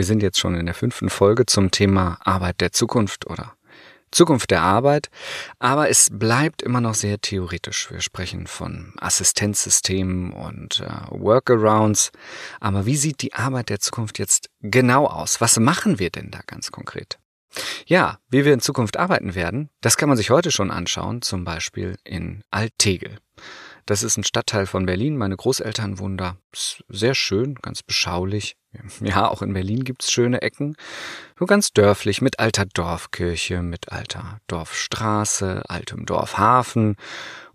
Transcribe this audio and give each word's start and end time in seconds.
Wir 0.00 0.06
sind 0.06 0.22
jetzt 0.22 0.40
schon 0.40 0.54
in 0.54 0.64
der 0.64 0.74
fünften 0.74 1.10
Folge 1.10 1.44
zum 1.44 1.70
Thema 1.70 2.16
Arbeit 2.24 2.62
der 2.62 2.72
Zukunft 2.72 3.26
oder 3.26 3.52
Zukunft 4.10 4.50
der 4.50 4.62
Arbeit, 4.62 5.10
aber 5.58 5.90
es 5.90 6.08
bleibt 6.10 6.62
immer 6.62 6.80
noch 6.80 6.94
sehr 6.94 7.20
theoretisch. 7.20 7.90
Wir 7.90 8.00
sprechen 8.00 8.46
von 8.46 8.94
Assistenzsystemen 8.98 10.32
und 10.32 10.80
äh, 10.80 10.88
Workarounds, 11.10 12.12
aber 12.60 12.86
wie 12.86 12.96
sieht 12.96 13.20
die 13.20 13.34
Arbeit 13.34 13.68
der 13.68 13.80
Zukunft 13.80 14.18
jetzt 14.18 14.48
genau 14.62 15.04
aus? 15.04 15.42
Was 15.42 15.58
machen 15.58 15.98
wir 15.98 16.08
denn 16.08 16.30
da 16.30 16.40
ganz 16.46 16.72
konkret? 16.72 17.18
Ja, 17.84 18.20
wie 18.30 18.46
wir 18.46 18.54
in 18.54 18.60
Zukunft 18.60 18.96
arbeiten 18.96 19.34
werden, 19.34 19.68
das 19.82 19.98
kann 19.98 20.08
man 20.08 20.16
sich 20.16 20.30
heute 20.30 20.50
schon 20.50 20.70
anschauen, 20.70 21.20
zum 21.20 21.44
Beispiel 21.44 21.98
in 22.04 22.42
Altegel. 22.50 23.18
Das 23.84 24.02
ist 24.02 24.16
ein 24.16 24.24
Stadtteil 24.24 24.64
von 24.64 24.86
Berlin. 24.86 25.18
Meine 25.18 25.36
Großeltern 25.36 25.98
wohnen 25.98 26.16
da. 26.16 26.36
Ist 26.52 26.84
sehr 26.88 27.14
schön, 27.14 27.56
ganz 27.56 27.82
beschaulich. 27.82 28.56
Ja, 29.00 29.28
auch 29.30 29.42
in 29.42 29.52
Berlin 29.52 29.84
gibt's 29.84 30.10
schöne 30.10 30.42
Ecken. 30.42 30.76
So 31.38 31.46
ganz 31.46 31.72
dörflich 31.72 32.20
mit 32.20 32.38
alter 32.38 32.66
Dorfkirche, 32.66 33.62
mit 33.62 33.90
alter 33.90 34.40
Dorfstraße, 34.46 35.62
altem 35.68 36.06
Dorfhafen. 36.06 36.96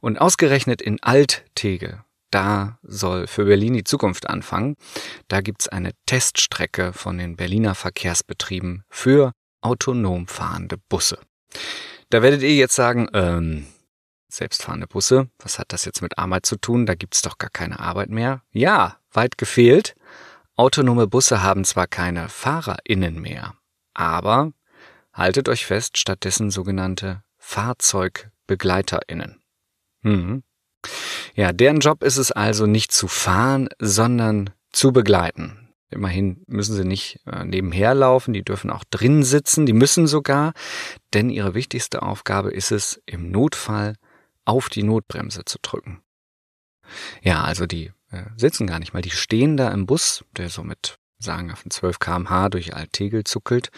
Und 0.02 0.20
ausgerechnet 0.20 0.82
in 0.82 1.02
Alt-Tegel, 1.02 2.04
da 2.32 2.80
soll 2.84 3.28
für 3.28 3.46
Berlin 3.46 3.74
die 3.74 3.84
Zukunft 3.84 4.30
anfangen. 4.30 4.76
Da 5.28 5.41
gibt's 5.41 5.68
eine 5.68 5.91
Teststrecke 6.05 6.94
von 6.94 7.18
den 7.18 7.38
Berliner 7.38 7.76
Verkehrsbetrieben 7.76 8.84
für 8.90 9.32
autonom 9.62 10.27
fahrende 10.27 10.77
Busse. 10.90 11.20
Da 12.10 12.22
werdet 12.22 12.41
ihr 12.41 12.54
jetzt 12.54 12.76
sagen, 12.76 13.08
ähm, 13.13 13.66
selbstfahrende 14.30 14.86
Busse, 14.86 15.30
was 15.40 15.60
hat 15.60 15.72
das 15.72 15.86
jetzt 15.86 16.02
mit 16.02 16.18
Arbeit 16.18 16.46
zu 16.46 16.58
tun? 16.58 16.86
Da 16.86 16.94
gibt's 16.94 17.22
doch 17.22 17.38
gar 17.38 17.50
keine 17.50 17.80
Arbeit 17.80 18.10
mehr. 18.10 18.41
Ja, 18.52 18.98
weit 19.12 19.38
gefehlt. 19.38 19.96
Autonome 20.58 21.08
Busse 21.08 21.44
haben 21.44 21.66
zwar 21.66 21.88
keine 21.88 22.30
FahrerInnen 22.30 23.20
mehr, 23.20 23.55
aber 23.94 24.54
haltet 25.12 25.50
euch 25.50 25.66
fest, 25.66 25.98
stattdessen 25.98 26.49
sogenannte 26.49 27.24
FahrzeugbegleiterInnen. 27.38 29.41
Hm. 30.04 30.43
Ja, 31.34 31.52
deren 31.52 31.82
Job 31.82 32.04
ist 32.04 32.15
es 32.18 32.32
also 32.32 32.68
nicht 32.68 32.93
zu 32.93 33.10
fahren, 33.10 33.68
sondern 33.80 34.52
zu 34.71 34.93
begleiten. 34.93 35.74
Immerhin 35.90 36.43
müssen 36.48 36.76
sie 36.76 36.85
nicht 36.85 37.20
äh, 37.26 37.43
nebenher 37.43 37.93
laufen, 37.93 38.34
die 38.34 38.43
dürfen 38.43 38.71
auch 38.71 38.85
drin 38.90 39.24
sitzen, 39.24 39.65
die 39.65 39.74
müssen 39.74 40.08
sogar, 40.08 40.54
denn 41.13 41.30
ihre 41.30 41.54
wichtigste 41.54 42.02
Aufgabe 42.02 42.52
ist 42.52 42.71
es, 42.71 43.02
im 43.05 43.30
Notfall 43.30 43.96
auf 44.46 44.70
die 44.70 44.84
Notbremse 44.84 45.43
zu 45.46 45.58
drücken. 45.62 46.02
Ja, 47.21 47.43
also 47.43 47.65
die 47.65 47.91
äh, 48.16 48.26
sitzen 48.38 48.68
gar 48.68 48.80
nicht 48.80 48.94
mal, 48.94 49.02
die 49.02 49.12
stehen 49.12 49.58
da 49.58 49.70
im 49.71 49.85
Bus, 49.85 50.24
der 50.38 50.49
so 50.49 50.63
mit 50.63 50.98
sagen 51.20 51.52
auf 51.52 51.63
12 51.68 51.99
kmh 51.99 52.49
durch 52.49 52.76
Altegel 52.76 53.24
zuckelt. 53.24 53.70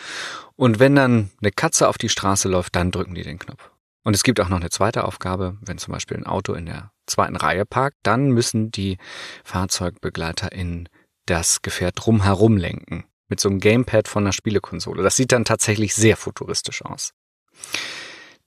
Und 0.56 0.80
wenn 0.80 0.96
dann 0.96 1.32
eine 1.42 1.52
Katze 1.52 1.88
auf 1.88 1.98
die 1.98 2.10
Straße 2.10 2.50
läuft, 2.50 2.76
dann 2.76 2.92
drücken 2.92 3.16
die 3.16 3.24
den 3.24 3.40
Knopf. 3.40 3.72
Und 4.04 4.16
es 4.16 4.24
gibt 4.24 4.40
auch 4.40 4.50
noch 4.50 4.60
eine 4.60 4.70
zweite 4.70 5.04
Aufgabe, 5.04 5.58
wenn 5.62 5.78
zum 5.78 5.94
Beispiel 5.94 6.18
ein 6.18 6.26
Auto 6.26 6.54
in 6.54 6.66
der 6.66 6.92
zweiten 7.08 7.36
Reihe 7.36 7.66
parkt, 7.66 7.98
dann 8.04 8.32
müssen 8.32 8.72
die 8.72 8.98
FahrzeugbegleiterInnen 9.44 10.90
das 11.26 11.62
Gefährt 11.62 11.96
drumherum 11.98 12.58
lenken. 12.58 13.06
Mit 13.28 13.40
so 13.40 13.50
einem 13.50 13.60
Gamepad 13.60 14.08
von 14.08 14.24
einer 14.24 14.32
Spielekonsole. 14.32 15.04
Das 15.04 15.18
sieht 15.18 15.34
dann 15.34 15.44
tatsächlich 15.44 15.94
sehr 15.94 16.16
futuristisch 16.16 16.86
aus. 16.86 17.14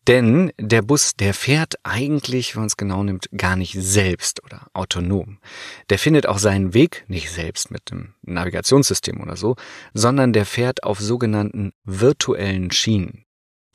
Denn 0.06 0.50
der 0.58 0.82
Bus, 0.82 1.12
der 1.14 1.34
fährt 1.34 1.74
eigentlich, 1.82 2.54
wenn 2.54 2.62
man 2.62 2.66
es 2.68 2.76
genau 2.76 3.02
nimmt, 3.02 3.28
gar 3.36 3.56
nicht 3.56 3.74
selbst 3.78 4.42
oder 4.42 4.66
autonom. 4.72 5.38
Der 5.90 5.98
findet 5.98 6.26
auch 6.26 6.38
seinen 6.38 6.72
Weg 6.72 7.04
nicht 7.08 7.30
selbst 7.30 7.70
mit 7.70 7.90
dem 7.90 8.14
Navigationssystem 8.22 9.20
oder 9.20 9.36
so, 9.36 9.56
sondern 9.92 10.32
der 10.32 10.46
fährt 10.46 10.84
auf 10.84 11.00
sogenannten 11.00 11.72
virtuellen 11.84 12.70
Schienen. 12.70 13.26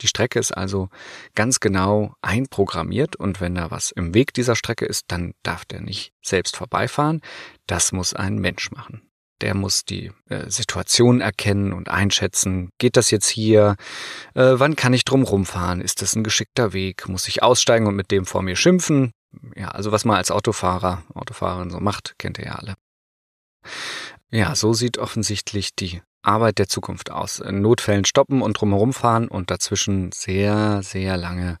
Die 0.02 0.08
Strecke 0.08 0.38
ist 0.38 0.52
also 0.52 0.90
ganz 1.34 1.60
genau 1.60 2.14
einprogrammiert 2.20 3.16
und 3.16 3.40
wenn 3.40 3.54
da 3.54 3.70
was 3.70 3.92
im 3.92 4.12
Weg 4.12 4.34
dieser 4.34 4.56
Strecke 4.56 4.84
ist, 4.84 5.04
dann 5.08 5.32
darf 5.42 5.64
der 5.64 5.80
nicht 5.80 6.12
selbst 6.22 6.56
vorbeifahren. 6.56 7.22
Das 7.66 7.92
muss 7.92 8.12
ein 8.12 8.38
Mensch 8.38 8.70
machen. 8.72 9.05
Der 9.42 9.54
muss 9.54 9.84
die 9.84 10.12
äh, 10.28 10.48
Situation 10.50 11.20
erkennen 11.20 11.72
und 11.72 11.88
einschätzen. 11.88 12.70
Geht 12.78 12.96
das 12.96 13.10
jetzt 13.10 13.28
hier? 13.28 13.76
Äh, 14.34 14.54
wann 14.54 14.76
kann 14.76 14.94
ich 14.94 15.04
drum 15.04 15.22
rumfahren? 15.22 15.80
Ist 15.80 16.00
das 16.00 16.16
ein 16.16 16.24
geschickter 16.24 16.72
Weg? 16.72 17.08
Muss 17.08 17.28
ich 17.28 17.42
aussteigen 17.42 17.86
und 17.86 17.96
mit 17.96 18.10
dem 18.10 18.24
vor 18.24 18.42
mir 18.42 18.56
schimpfen? 18.56 19.12
Ja, 19.54 19.68
also 19.68 19.92
was 19.92 20.04
man 20.04 20.16
als 20.16 20.30
Autofahrer, 20.30 21.02
Autofahrerin 21.14 21.70
so 21.70 21.80
macht, 21.80 22.14
kennt 22.18 22.38
ihr 22.38 22.46
ja 22.46 22.54
alle. 22.54 22.74
Ja, 24.30 24.54
so 24.54 24.72
sieht 24.72 24.98
offensichtlich 24.98 25.74
die 25.74 26.00
Arbeit 26.22 26.58
der 26.58 26.68
Zukunft 26.68 27.10
aus. 27.10 27.38
In 27.38 27.60
Notfällen 27.60 28.04
stoppen 28.04 28.42
und 28.42 28.60
drumherum 28.60 28.92
fahren 28.92 29.28
und 29.28 29.50
dazwischen 29.50 30.10
sehr, 30.12 30.82
sehr 30.82 31.16
lange 31.16 31.58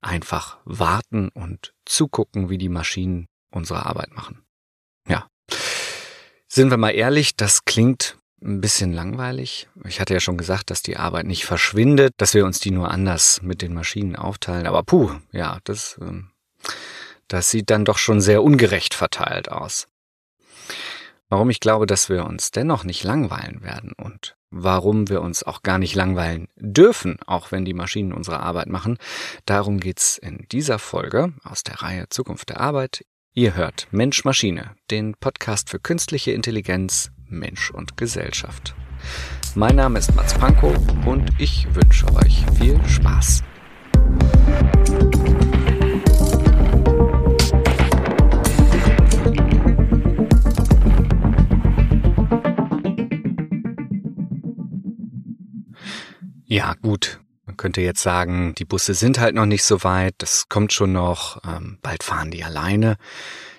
einfach 0.00 0.58
warten 0.64 1.28
und 1.28 1.74
zugucken, 1.84 2.48
wie 2.48 2.58
die 2.58 2.70
Maschinen 2.70 3.26
unsere 3.50 3.84
Arbeit 3.84 4.12
machen. 4.14 4.45
Sind 6.56 6.70
wir 6.70 6.78
mal 6.78 6.92
ehrlich, 6.92 7.36
das 7.36 7.66
klingt 7.66 8.16
ein 8.42 8.62
bisschen 8.62 8.90
langweilig. 8.90 9.68
Ich 9.84 10.00
hatte 10.00 10.14
ja 10.14 10.20
schon 10.20 10.38
gesagt, 10.38 10.70
dass 10.70 10.80
die 10.80 10.96
Arbeit 10.96 11.26
nicht 11.26 11.44
verschwindet, 11.44 12.14
dass 12.16 12.32
wir 12.32 12.46
uns 12.46 12.60
die 12.60 12.70
nur 12.70 12.90
anders 12.90 13.42
mit 13.42 13.60
den 13.60 13.74
Maschinen 13.74 14.16
aufteilen. 14.16 14.66
Aber 14.66 14.82
puh, 14.82 15.10
ja, 15.32 15.58
das, 15.64 15.98
ähm, 16.00 16.30
das 17.28 17.50
sieht 17.50 17.68
dann 17.68 17.84
doch 17.84 17.98
schon 17.98 18.22
sehr 18.22 18.42
ungerecht 18.42 18.94
verteilt 18.94 19.52
aus. 19.52 19.86
Warum 21.28 21.50
ich 21.50 21.60
glaube, 21.60 21.84
dass 21.84 22.08
wir 22.08 22.24
uns 22.24 22.52
dennoch 22.52 22.84
nicht 22.84 23.04
langweilen 23.04 23.62
werden 23.62 23.92
und 23.94 24.34
warum 24.48 25.10
wir 25.10 25.20
uns 25.20 25.42
auch 25.42 25.62
gar 25.62 25.76
nicht 25.76 25.94
langweilen 25.94 26.48
dürfen, 26.56 27.18
auch 27.26 27.52
wenn 27.52 27.66
die 27.66 27.74
Maschinen 27.74 28.14
unsere 28.14 28.40
Arbeit 28.40 28.68
machen, 28.68 28.96
darum 29.44 29.78
geht's 29.78 30.16
in 30.16 30.46
dieser 30.50 30.78
Folge 30.78 31.34
aus 31.44 31.64
der 31.64 31.82
Reihe 31.82 32.08
Zukunft 32.08 32.48
der 32.48 32.62
Arbeit. 32.62 33.04
Ihr 33.38 33.54
hört 33.54 33.86
Mensch 33.90 34.24
Maschine, 34.24 34.70
den 34.90 35.14
Podcast 35.14 35.68
für 35.68 35.78
künstliche 35.78 36.32
Intelligenz, 36.32 37.10
Mensch 37.28 37.70
und 37.70 37.98
Gesellschaft. 37.98 38.74
Mein 39.54 39.76
Name 39.76 39.98
ist 39.98 40.14
Mats 40.14 40.32
Pankow 40.32 40.74
und 41.04 41.28
ich 41.36 41.66
wünsche 41.74 42.06
euch 42.14 42.46
viel 42.58 42.82
Spaß. 42.88 43.42
Ja, 56.46 56.72
gut. 56.80 57.20
Könnte 57.56 57.80
jetzt 57.80 58.02
sagen, 58.02 58.54
die 58.54 58.64
Busse 58.64 58.94
sind 58.94 59.18
halt 59.18 59.34
noch 59.34 59.46
nicht 59.46 59.64
so 59.64 59.82
weit, 59.84 60.14
das 60.18 60.48
kommt 60.48 60.72
schon 60.72 60.92
noch, 60.92 61.40
ähm, 61.44 61.78
bald 61.82 62.02
fahren 62.02 62.30
die 62.30 62.44
alleine. 62.44 62.96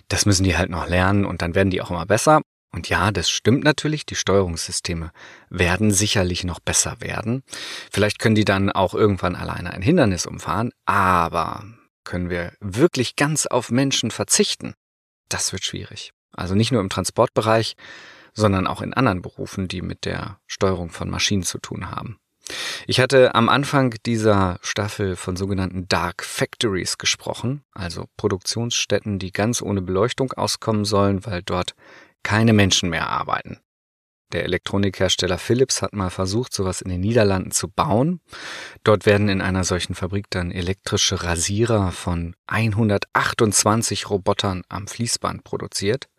Das 0.07 0.25
müssen 0.25 0.43
die 0.43 0.57
halt 0.57 0.69
noch 0.69 0.87
lernen 0.87 1.25
und 1.25 1.41
dann 1.41 1.55
werden 1.55 1.69
die 1.69 1.81
auch 1.81 1.91
immer 1.91 2.05
besser. 2.05 2.41
Und 2.71 2.89
ja, 2.89 3.11
das 3.11 3.29
stimmt 3.29 3.63
natürlich, 3.63 4.05
die 4.05 4.15
Steuerungssysteme 4.15 5.11
werden 5.49 5.91
sicherlich 5.91 6.43
noch 6.43 6.59
besser 6.59 6.97
werden. 6.99 7.43
Vielleicht 7.91 8.19
können 8.19 8.35
die 8.35 8.45
dann 8.45 8.71
auch 8.71 8.93
irgendwann 8.93 9.35
alleine 9.35 9.71
ein 9.71 9.81
Hindernis 9.81 10.25
umfahren, 10.25 10.71
aber 10.85 11.63
können 12.03 12.29
wir 12.29 12.53
wirklich 12.59 13.15
ganz 13.15 13.45
auf 13.45 13.71
Menschen 13.71 14.11
verzichten? 14.11 14.73
Das 15.29 15.51
wird 15.51 15.63
schwierig. 15.63 16.11
Also 16.31 16.55
nicht 16.55 16.71
nur 16.71 16.81
im 16.81 16.89
Transportbereich, 16.89 17.75
sondern 18.33 18.67
auch 18.67 18.81
in 18.81 18.93
anderen 18.93 19.21
Berufen, 19.21 19.67
die 19.67 19.81
mit 19.81 20.05
der 20.05 20.39
Steuerung 20.45 20.89
von 20.89 21.09
Maschinen 21.09 21.43
zu 21.43 21.57
tun 21.57 21.89
haben. 21.89 22.19
Ich 22.85 22.99
hatte 22.99 23.35
am 23.35 23.49
Anfang 23.49 23.95
dieser 24.05 24.59
Staffel 24.61 25.15
von 25.15 25.35
sogenannten 25.35 25.87
Dark 25.87 26.23
Factories 26.23 26.97
gesprochen, 26.97 27.63
also 27.73 28.05
Produktionsstätten, 28.17 29.19
die 29.19 29.31
ganz 29.31 29.61
ohne 29.61 29.81
Beleuchtung 29.81 30.33
auskommen 30.33 30.85
sollen, 30.85 31.25
weil 31.25 31.41
dort 31.43 31.75
keine 32.23 32.53
Menschen 32.53 32.89
mehr 32.89 33.09
arbeiten. 33.09 33.59
Der 34.33 34.43
Elektronikhersteller 34.43 35.37
Philips 35.37 35.81
hat 35.81 35.93
mal 35.93 36.09
versucht, 36.09 36.53
sowas 36.53 36.81
in 36.81 36.89
den 36.89 36.99
Niederlanden 36.99 37.51
zu 37.51 37.69
bauen. 37.69 38.19
Dort 38.83 39.05
werden 39.05 39.29
in 39.29 39.41
einer 39.41 39.63
solchen 39.63 39.95
Fabrik 39.95 40.25
dann 40.29 40.51
elektrische 40.51 41.23
Rasierer 41.23 41.93
von 41.93 42.35
128 42.47 44.09
Robotern 44.09 44.63
am 44.67 44.87
Fließband 44.87 45.45
produziert. 45.45 46.09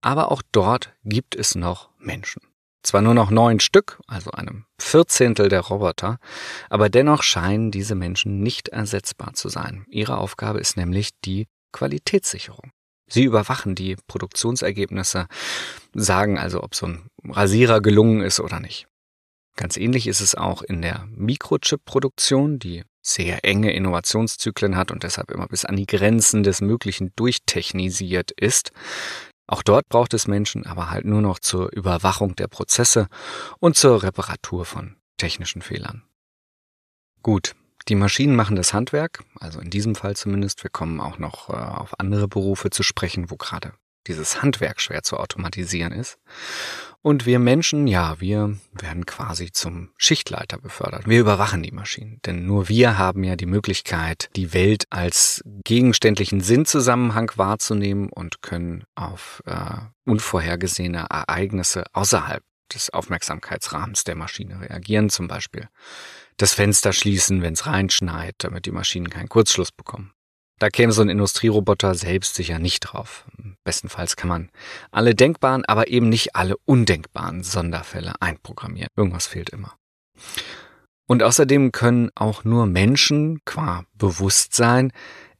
Aber 0.00 0.32
auch 0.32 0.42
dort 0.50 0.92
gibt 1.04 1.36
es 1.36 1.54
noch 1.54 1.90
Menschen. 2.00 2.42
Zwar 2.82 3.02
nur 3.02 3.14
noch 3.14 3.30
neun 3.30 3.60
Stück, 3.60 4.00
also 4.06 4.30
einem 4.30 4.64
Vierzehntel 4.80 5.48
der 5.48 5.60
Roboter, 5.60 6.18
aber 6.70 6.88
dennoch 6.88 7.22
scheinen 7.22 7.70
diese 7.70 7.94
Menschen 7.94 8.40
nicht 8.40 8.68
ersetzbar 8.68 9.34
zu 9.34 9.48
sein. 9.48 9.84
Ihre 9.90 10.18
Aufgabe 10.18 10.60
ist 10.60 10.76
nämlich 10.76 11.10
die 11.24 11.48
Qualitätssicherung. 11.72 12.70
Sie 13.08 13.24
überwachen 13.24 13.74
die 13.74 13.96
Produktionsergebnisse, 14.06 15.26
sagen 15.94 16.38
also, 16.38 16.62
ob 16.62 16.74
so 16.74 16.86
ein 16.86 17.08
Rasierer 17.24 17.80
gelungen 17.80 18.20
ist 18.20 18.38
oder 18.38 18.60
nicht. 18.60 18.86
Ganz 19.56 19.76
ähnlich 19.76 20.06
ist 20.06 20.20
es 20.20 20.36
auch 20.36 20.62
in 20.62 20.82
der 20.82 21.08
Mikrochip-Produktion, 21.10 22.60
die 22.60 22.84
sehr 23.02 23.44
enge 23.44 23.72
Innovationszyklen 23.72 24.76
hat 24.76 24.92
und 24.92 25.02
deshalb 25.02 25.30
immer 25.30 25.48
bis 25.48 25.64
an 25.64 25.76
die 25.76 25.86
Grenzen 25.86 26.42
des 26.42 26.60
Möglichen 26.60 27.12
durchtechnisiert 27.16 28.30
ist. 28.30 28.70
Auch 29.48 29.62
dort 29.62 29.88
braucht 29.88 30.12
es 30.14 30.28
Menschen, 30.28 30.66
aber 30.66 30.90
halt 30.90 31.06
nur 31.06 31.22
noch 31.22 31.38
zur 31.38 31.72
Überwachung 31.72 32.36
der 32.36 32.48
Prozesse 32.48 33.08
und 33.58 33.76
zur 33.76 34.02
Reparatur 34.02 34.66
von 34.66 34.96
technischen 35.16 35.62
Fehlern. 35.62 36.04
Gut, 37.22 37.56
die 37.88 37.94
Maschinen 37.94 38.36
machen 38.36 38.56
das 38.56 38.74
Handwerk, 38.74 39.24
also 39.40 39.58
in 39.60 39.70
diesem 39.70 39.94
Fall 39.94 40.14
zumindest. 40.14 40.62
Wir 40.62 40.70
kommen 40.70 41.00
auch 41.00 41.18
noch 41.18 41.48
äh, 41.48 41.54
auf 41.54 41.98
andere 41.98 42.28
Berufe 42.28 42.68
zu 42.68 42.82
sprechen, 42.82 43.30
wo 43.30 43.36
gerade 43.36 43.72
dieses 44.06 44.42
Handwerk 44.42 44.82
schwer 44.82 45.02
zu 45.02 45.16
automatisieren 45.16 45.92
ist. 45.92 46.18
Und 47.00 47.26
wir 47.26 47.38
Menschen, 47.38 47.86
ja, 47.86 48.20
wir 48.20 48.58
werden 48.72 49.06
quasi 49.06 49.52
zum 49.52 49.90
Schichtleiter 49.96 50.58
befördert. 50.58 51.06
Wir 51.06 51.20
überwachen 51.20 51.62
die 51.62 51.70
Maschinen, 51.70 52.18
denn 52.26 52.44
nur 52.44 52.68
wir 52.68 52.98
haben 52.98 53.22
ja 53.22 53.36
die 53.36 53.46
Möglichkeit, 53.46 54.28
die 54.34 54.52
Welt 54.52 54.84
als 54.90 55.42
gegenständlichen 55.64 56.40
Sinnzusammenhang 56.40 57.30
wahrzunehmen 57.36 58.08
und 58.08 58.42
können 58.42 58.84
auf 58.96 59.42
äh, 59.46 59.76
unvorhergesehene 60.06 61.06
Ereignisse 61.08 61.84
außerhalb 61.92 62.42
des 62.74 62.90
Aufmerksamkeitsrahmens 62.90 64.04
der 64.04 64.16
Maschine 64.16 64.60
reagieren, 64.60 65.08
zum 65.08 65.28
Beispiel 65.28 65.68
das 66.36 66.54
Fenster 66.54 66.92
schließen, 66.92 67.42
wenn 67.42 67.54
es 67.54 67.66
reinschneit, 67.66 68.34
damit 68.38 68.66
die 68.66 68.70
Maschinen 68.70 69.08
keinen 69.08 69.28
Kurzschluss 69.28 69.72
bekommen. 69.72 70.12
Da 70.58 70.70
käme 70.70 70.92
so 70.92 71.02
ein 71.02 71.08
Industrieroboter 71.08 71.94
selbst 71.94 72.34
sicher 72.34 72.58
nicht 72.58 72.80
drauf. 72.80 73.26
Bestenfalls 73.64 74.16
kann 74.16 74.28
man 74.28 74.50
alle 74.90 75.14
denkbaren, 75.14 75.64
aber 75.64 75.88
eben 75.88 76.08
nicht 76.08 76.34
alle 76.34 76.56
undenkbaren 76.64 77.42
Sonderfälle 77.44 78.14
einprogrammieren. 78.20 78.88
Irgendwas 78.96 79.26
fehlt 79.26 79.50
immer. 79.50 79.76
Und 81.06 81.22
außerdem 81.22 81.72
können 81.72 82.10
auch 82.14 82.44
nur 82.44 82.66
Menschen 82.66 83.40
qua 83.44 83.84
Bewusstsein 83.94 84.92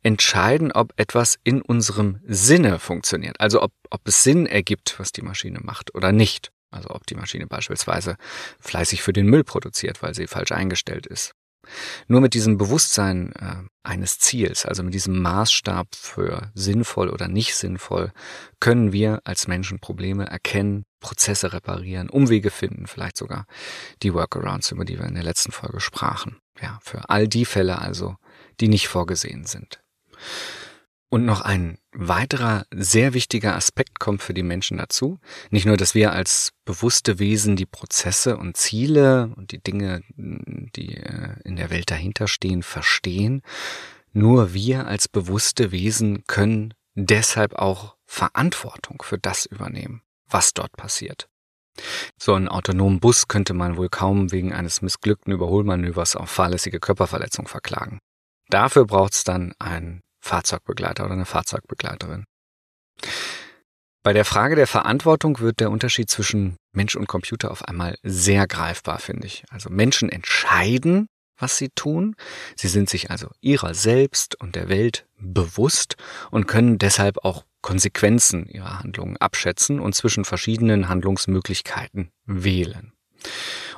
entscheiden, 0.03 0.73
ob 0.73 0.93
etwas 0.97 1.38
in 1.43 1.61
unserem 1.61 2.20
Sinne 2.26 2.79
funktioniert. 2.79 3.41
Also 3.41 3.62
ob, 3.62 3.73
ob 3.91 4.06
es 4.06 4.23
Sinn 4.23 4.47
ergibt, 4.47 4.99
was 4.99 5.12
die 5.12 5.23
Maschine 5.23 5.59
macht 5.61 5.94
oder 5.94 6.12
nicht. 6.12 6.50
Also 6.70 6.91
ob 6.91 7.06
die 7.06 7.15
Maschine 7.15 7.47
beispielsweise 7.47 8.17
fleißig 8.61 9.03
für 9.03 9.12
den 9.12 9.26
Müll 9.26 9.44
produziert, 9.44 10.03
weil 10.03 10.15
sie 10.15 10.26
falsch 10.26 10.53
eingestellt 10.53 11.06
ist. 11.06 11.32
Nur 12.06 12.20
mit 12.20 12.35
diesem 12.35 12.59
Bewusstsein 12.59 13.32
äh, 13.32 13.56
eines 13.82 14.19
Ziels, 14.19 14.67
also 14.67 14.82
mit 14.82 14.94
diesem 14.94 15.20
Maßstab 15.20 15.94
für 15.94 16.50
sinnvoll 16.55 17.09
oder 17.09 17.29
nicht 17.29 17.55
sinnvoll, 17.55 18.12
können 18.61 18.93
wir 18.93 19.20
als 19.25 19.49
Menschen 19.49 19.81
Probleme 19.81 20.26
erkennen, 20.26 20.85
Prozesse 21.00 21.53
reparieren, 21.53 22.11
Umwege 22.11 22.50
finden, 22.50 22.87
vielleicht 22.87 23.17
sogar 23.17 23.47
die 24.03 24.15
Workarounds, 24.15 24.73
über 24.73 24.85
die 24.85 24.99
wir 24.99 25.06
in 25.06 25.15
der 25.15 25.25
letzten 25.25 25.53
Folge 25.53 25.81
sprachen. 25.81 26.38
Ja, 26.61 26.79
für 26.82 27.09
all 27.09 27.29
die 27.29 27.44
Fälle 27.44 27.79
also, 27.79 28.17
die 28.61 28.69
nicht 28.69 28.88
vorgesehen 28.88 29.44
sind. 29.44 29.81
Und 31.10 31.25
noch 31.25 31.40
ein 31.40 31.78
weiterer 31.93 32.66
sehr 32.70 33.14
wichtiger 33.14 33.55
Aspekt 33.55 33.99
kommt 33.99 34.22
für 34.22 34.34
die 34.34 34.43
Menschen 34.43 34.76
dazu. 34.76 35.19
Nicht 35.50 35.64
nur, 35.64 35.78
dass 35.78 35.94
wir 35.94 36.12
als 36.12 36.52
bewusste 36.66 37.19
Wesen 37.19 37.56
die 37.56 37.66
Prozesse 37.66 38.37
und 38.37 38.58
Ziele 38.58 39.32
und 39.37 39.52
die 39.52 39.62
Dinge, 39.62 40.02
die 40.16 40.96
äh, 40.99 41.34
in 41.44 41.56
der 41.56 41.70
Welt 41.70 41.90
dahinter 41.90 42.28
stehen, 42.28 42.62
verstehen. 42.62 43.40
Nur 44.12 44.52
wir 44.52 44.87
als 44.87 45.08
bewusste 45.08 45.70
Wesen 45.70 46.25
können 46.26 46.75
deshalb 46.94 47.55
auch 47.55 47.96
Verantwortung 48.05 49.00
für 49.02 49.19
das 49.19 49.46
übernehmen, 49.46 50.02
was 50.28 50.52
dort 50.52 50.72
passiert. 50.72 51.28
So 52.19 52.34
einen 52.34 52.49
autonomen 52.49 53.00
Bus 53.00 53.28
könnte 53.28 53.55
man 53.55 53.76
wohl 53.76 53.88
kaum 53.88 54.32
wegen 54.32 54.52
eines 54.52 54.82
missglückten 54.82 55.32
Überholmanövers 55.32 56.16
auf 56.16 56.28
fahrlässige 56.28 56.81
Körperverletzung 56.81 57.49
verklagen. 57.49 58.00
Dafür 58.50 58.87
braucht 58.87 59.14
es 59.14 59.25
dann 59.25 59.55
ein 59.58 60.02
Fahrzeugbegleiter 60.29 61.05
oder 61.05 61.15
eine 61.15 61.27
Fahrzeugbegleiterin. 61.27 62.25
Bei 64.05 64.13
der 64.13 64.25
Frage 64.25 64.55
der 64.55 64.67
Verantwortung 64.67 65.41
wird 65.41 65.61
der 65.61 65.71
Unterschied 65.71 66.09
zwischen 66.09 66.57
Mensch 66.73 66.97
und 66.97 67.09
Computer 67.09 67.51
auf 67.51 67.65
einmal 67.65 67.97
sehr 68.03 68.47
greifbar, 68.47 68.99
finde 69.01 69.27
ich. 69.27 69.45
Also 69.51 69.71
Menschen 69.71 70.09
entscheiden, 70.09 71.09
was 71.39 71.57
sie 71.57 71.71
tun. 71.75 72.15
Sie 72.57 72.69
sind 72.69 72.89
sich 72.89 73.11
also 73.11 73.29
ihrer 73.41 73.75
selbst 73.75 74.41
und 74.41 74.55
der 74.55 74.69
Welt 74.69 75.07
bewusst 75.19 75.97
und 76.31 76.47
können 76.47 76.79
deshalb 76.79 77.25
auch 77.25 77.45
Konsequenzen 77.61 78.47
ihrer 78.47 78.79
Handlungen 78.79 79.17
abschätzen 79.17 79.81
und 79.81 79.95
zwischen 79.95 80.25
verschiedenen 80.25 80.89
Handlungsmöglichkeiten 80.89 82.11
wählen. 82.25 82.93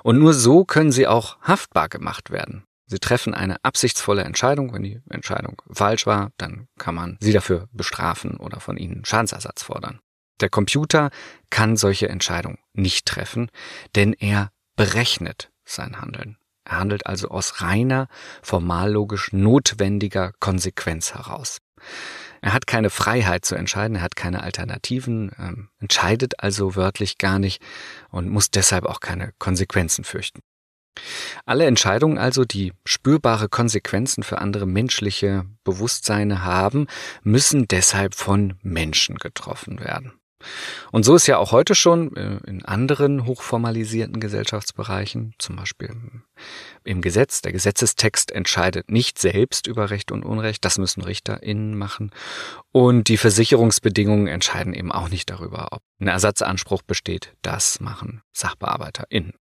Und 0.02 0.18
nur 0.18 0.34
so 0.34 0.64
können 0.64 0.92
sie 0.92 1.06
auch 1.06 1.40
haftbar 1.40 1.88
gemacht 1.88 2.30
werden. 2.30 2.64
Sie 2.90 2.98
treffen 2.98 3.34
eine 3.34 3.64
absichtsvolle 3.64 4.24
Entscheidung. 4.24 4.74
Wenn 4.74 4.82
die 4.82 5.00
Entscheidung 5.08 5.62
falsch 5.70 6.06
war, 6.06 6.32
dann 6.38 6.66
kann 6.76 6.96
man 6.96 7.18
sie 7.20 7.32
dafür 7.32 7.68
bestrafen 7.72 8.36
oder 8.36 8.58
von 8.58 8.76
ihnen 8.76 9.04
Schadensersatz 9.04 9.62
fordern. 9.62 10.00
Der 10.40 10.48
Computer 10.48 11.10
kann 11.50 11.76
solche 11.76 12.08
Entscheidungen 12.08 12.58
nicht 12.72 13.06
treffen, 13.06 13.48
denn 13.94 14.12
er 14.12 14.50
berechnet 14.74 15.52
sein 15.64 16.00
Handeln. 16.00 16.36
Er 16.64 16.80
handelt 16.80 17.06
also 17.06 17.28
aus 17.28 17.60
reiner, 17.60 18.08
formallogisch 18.42 19.32
notwendiger 19.32 20.32
Konsequenz 20.40 21.14
heraus. 21.14 21.58
Er 22.40 22.52
hat 22.52 22.66
keine 22.66 22.90
Freiheit 22.90 23.44
zu 23.44 23.54
entscheiden, 23.54 23.96
er 23.96 24.02
hat 24.02 24.16
keine 24.16 24.42
Alternativen, 24.42 25.30
ähm, 25.38 25.68
entscheidet 25.78 26.42
also 26.42 26.74
wörtlich 26.74 27.18
gar 27.18 27.38
nicht 27.38 27.62
und 28.08 28.28
muss 28.28 28.50
deshalb 28.50 28.86
auch 28.86 28.98
keine 28.98 29.32
Konsequenzen 29.38 30.02
fürchten. 30.02 30.40
Alle 31.46 31.66
Entscheidungen 31.66 32.18
also, 32.18 32.44
die 32.44 32.72
spürbare 32.84 33.48
Konsequenzen 33.48 34.22
für 34.22 34.38
andere 34.38 34.66
menschliche 34.66 35.46
Bewusstseine 35.64 36.44
haben, 36.44 36.86
müssen 37.22 37.68
deshalb 37.68 38.14
von 38.14 38.54
Menschen 38.62 39.16
getroffen 39.16 39.80
werden. 39.80 40.12
Und 40.90 41.04
so 41.04 41.14
ist 41.14 41.26
ja 41.26 41.38
auch 41.38 41.52
heute 41.52 41.74
schon 41.74 42.16
äh, 42.16 42.38
in 42.46 42.64
anderen 42.64 43.26
hochformalisierten 43.26 44.20
Gesellschaftsbereichen, 44.20 45.34
zum 45.38 45.56
Beispiel 45.56 45.90
im 46.84 47.02
Gesetz, 47.02 47.42
der 47.42 47.52
Gesetzestext 47.52 48.32
entscheidet 48.32 48.90
nicht 48.90 49.18
selbst 49.18 49.66
über 49.66 49.90
Recht 49.90 50.10
und 50.10 50.24
Unrecht, 50.24 50.64
das 50.64 50.78
müssen 50.78 51.02
RichterInnen 51.02 51.76
machen. 51.76 52.10
Und 52.72 53.08
die 53.08 53.18
Versicherungsbedingungen 53.18 54.28
entscheiden 54.28 54.72
eben 54.72 54.92
auch 54.92 55.10
nicht 55.10 55.28
darüber, 55.28 55.68
ob 55.72 55.82
ein 56.00 56.08
Ersatzanspruch 56.08 56.82
besteht, 56.82 57.34
das 57.42 57.80
machen 57.80 58.22
SachbearbeiterInnen. 58.32 59.34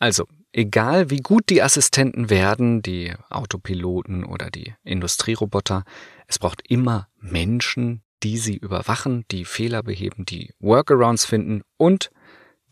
Also, 0.00 0.26
egal 0.52 1.10
wie 1.10 1.18
gut 1.20 1.50
die 1.50 1.62
Assistenten 1.62 2.30
werden, 2.30 2.80
die 2.80 3.14
Autopiloten 3.28 4.24
oder 4.24 4.50
die 4.50 4.74
Industrieroboter, 4.82 5.84
es 6.26 6.38
braucht 6.38 6.62
immer 6.68 7.08
Menschen, 7.20 8.02
die 8.22 8.38
sie 8.38 8.56
überwachen, 8.56 9.24
die 9.30 9.44
Fehler 9.44 9.82
beheben, 9.82 10.24
die 10.24 10.52
Workarounds 10.58 11.26
finden 11.26 11.62
und 11.76 12.10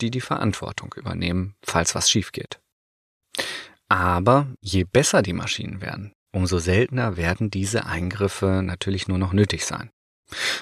die 0.00 0.10
die 0.10 0.22
Verantwortung 0.22 0.94
übernehmen, 0.96 1.54
falls 1.62 1.94
was 1.94 2.10
schief 2.10 2.32
geht. 2.32 2.60
Aber 3.88 4.48
je 4.60 4.84
besser 4.84 5.22
die 5.22 5.32
Maschinen 5.32 5.81
werden, 5.82 6.12
umso 6.32 6.58
seltener 6.58 7.17
werden 7.17 7.50
diese 7.50 7.84
Eingriffe 7.84 8.62
natürlich 8.62 9.06
nur 9.06 9.19
noch 9.19 9.32
nötig 9.32 9.67
sein. 9.67 9.91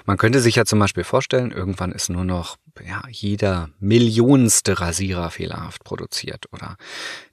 Man 0.05 0.17
könnte 0.17 0.41
sich 0.41 0.57
ja 0.57 0.65
zum 0.65 0.79
Beispiel 0.79 1.05
vorstellen, 1.05 1.51
irgendwann 1.51 1.93
ist 1.93 2.09
nur 2.09 2.25
noch 2.25 2.57
ja, 2.87 3.03
jeder 3.09 3.71
millionste 3.79 4.81
Rasierer 4.81 5.31
fehlerhaft 5.31 5.85
produziert 5.85 6.47
oder 6.53 6.77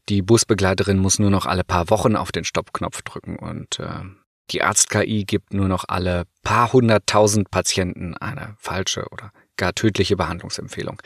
die 0.09 0.21
Busbegleiterin 0.21 0.97
muss 0.97 1.19
nur 1.19 1.29
noch 1.29 1.45
alle 1.45 1.63
paar 1.63 1.89
Wochen 1.89 2.15
auf 2.15 2.31
den 2.31 2.43
Stoppknopf 2.43 3.01
drücken 3.03 3.37
und 3.37 3.79
äh, 3.79 4.03
die 4.51 4.61
Arzt-KI 4.61 5.23
gibt 5.25 5.53
nur 5.53 5.67
noch 5.67 5.85
alle 5.87 6.25
paar 6.43 6.73
hunderttausend 6.73 7.49
Patienten 7.49 8.15
eine 8.17 8.55
falsche 8.57 9.07
oder 9.09 9.31
gar 9.57 9.73
tödliche 9.73 10.17
Behandlungsempfehlung. 10.17 11.01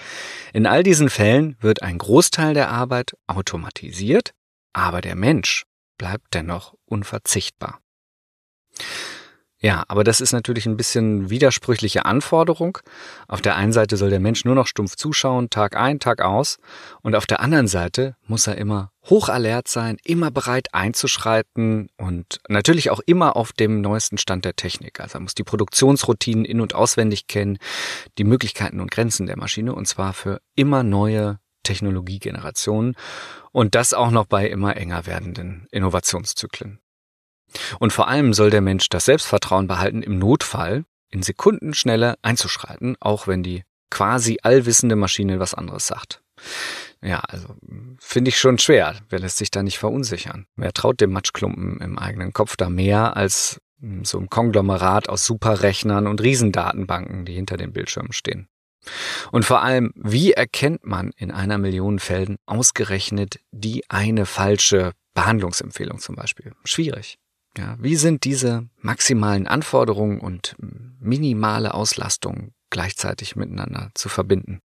In 0.54 0.66
all 0.66 0.84
diesen 0.84 1.10
Fällen 1.10 1.58
wird 1.60 1.84
ein 1.84 1.98
Großteil 1.98 2.54
der 2.54 2.72
Arbeit 2.72 3.16
automatisiert, 3.28 4.34
aber 4.74 5.02
der 5.02 5.16
Mensch 5.16 5.66
bleibt 5.98 6.34
dennoch 6.34 6.76
unverzichtbar. 6.86 7.80
Ja, 9.60 9.84
aber 9.88 10.04
das 10.04 10.22
ist 10.22 10.34
natürlich 10.34 10.68
ein 10.68 10.78
bisschen 10.78 11.32
widersprüchliche 11.32 12.06
Anforderung. 12.06 12.78
Auf 13.28 13.42
der 13.42 13.56
einen 13.56 13.74
Seite 13.74 13.98
soll 13.98 14.12
der 14.12 14.20
Mensch 14.20 14.46
nur 14.46 14.54
noch 14.54 14.68
stumpf 14.68 14.96
zuschauen, 14.96 15.50
Tag 15.50 15.76
ein, 15.76 16.00
Tag 16.00 16.22
aus. 16.22 16.60
Und 17.02 17.16
auf 17.16 17.26
der 17.26 17.40
anderen 17.40 17.68
Seite 17.68 18.16
muss 18.28 18.46
er 18.46 18.58
immer 18.58 18.92
hochalert 19.10 19.68
sein, 19.68 19.98
immer 20.04 20.30
bereit 20.30 20.76
einzuschreiten 20.76 21.90
und 21.98 22.40
natürlich 22.50 22.92
auch 22.92 23.00
immer 23.08 23.36
auf 23.36 23.52
dem 23.52 23.82
neuesten 23.82 24.20
Stand 24.20 24.46
der 24.46 24.56
Technik. 24.56 25.00
Also 25.00 25.18
er 25.18 25.22
muss 25.22 25.34
die 25.34 25.44
Produktionsroutinen 25.44 26.46
in- 26.46 26.62
und 26.62 26.76
auswendig 26.76 27.26
kennen, 27.26 27.58
die 28.20 28.26
Möglichkeiten 28.26 28.80
und 28.80 28.92
Grenzen 28.92 29.26
der 29.26 29.38
Maschine 29.38 29.74
und 29.74 29.88
zwar 29.88 30.14
für 30.14 30.40
immer 30.56 30.84
neue 30.84 31.40
Technologiegenerationen 31.64 32.96
und 33.52 33.74
das 33.74 33.94
auch 33.94 34.12
noch 34.12 34.28
bei 34.28 34.48
immer 34.48 34.78
enger 34.78 35.08
werdenden 35.08 35.68
Innovationszyklen. 35.72 36.80
Und 37.80 37.94
vor 37.94 38.08
allem 38.08 38.34
soll 38.34 38.50
der 38.50 38.62
Mensch 38.62 38.90
das 38.90 39.06
Selbstvertrauen 39.06 39.68
behalten, 39.68 40.04
im 40.04 40.20
Notfall 40.20 40.86
in 41.10 41.24
Sekundenschnelle 41.24 42.16
einzuschreiten, 42.22 42.98
auch 43.00 43.28
wenn 43.28 43.44
die 43.44 43.64
quasi 43.90 44.40
allwissende 44.44 44.96
Maschine 44.96 45.40
was 45.40 45.54
anderes 45.54 45.88
sagt. 45.88 46.22
Ja, 47.02 47.20
also 47.20 47.56
finde 48.00 48.30
ich 48.30 48.38
schon 48.38 48.58
schwer. 48.58 48.96
Wer 49.10 49.20
lässt 49.20 49.38
sich 49.38 49.52
da 49.52 49.64
nicht 49.64 49.78
verunsichern? 49.78 50.48
Wer 50.56 50.74
traut 50.74 51.00
dem 51.00 51.12
Matschklumpen 51.12 51.80
im 51.80 51.98
eigenen 51.98 52.34
Kopf 52.34 52.58
da 52.58 52.70
mehr 52.70 53.16
als 53.16 53.62
So 54.02 54.18
ein 54.18 54.30
Konglomerat 54.30 55.08
aus 55.08 55.26
Superrechnern 55.26 56.08
und 56.08 56.22
Riesendatenbanken, 56.22 57.26
die 57.26 57.34
hinter 57.34 57.58
den 57.58 57.74
Bildschirmen 57.74 58.12
stehen. 58.12 58.48
Und 59.32 59.46
vor 59.46 59.62
allem, 59.62 59.92
wie 59.96 60.34
erkennt 60.34 60.86
man 60.86 61.12
in 61.16 61.32
einer 61.32 61.58
Million 61.58 62.00
Fällen 62.00 62.38
ausgerechnet 62.46 63.40
die 63.52 63.84
eine 63.90 64.26
falsche 64.26 64.94
Behandlungsempfehlung 65.14 66.00
zum 66.00 66.16
Beispiel? 66.16 66.54
Schwierig. 66.64 67.20
Ja, 67.58 67.76
wie 67.80 67.96
sind 67.96 68.24
diese 68.24 68.68
maximalen 68.82 69.48
Anforderungen 69.48 70.20
und 70.20 70.56
minimale 71.00 71.74
Auslastung 71.74 72.52
gleichzeitig 72.70 73.36
miteinander 73.36 73.90
zu 73.96 74.10
verbinden? 74.10 74.60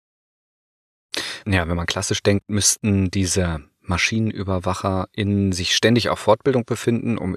Ja, 1.46 1.68
wenn 1.68 1.76
man 1.76 1.86
klassisch 1.86 2.22
denkt, 2.22 2.48
müssten 2.48 3.10
diese 3.10 3.62
Maschinenüberwacher 3.82 5.08
in 5.12 5.52
sich 5.52 5.74
ständig 5.74 6.08
auf 6.08 6.18
Fortbildung 6.18 6.64
befinden, 6.64 7.18
um, 7.18 7.36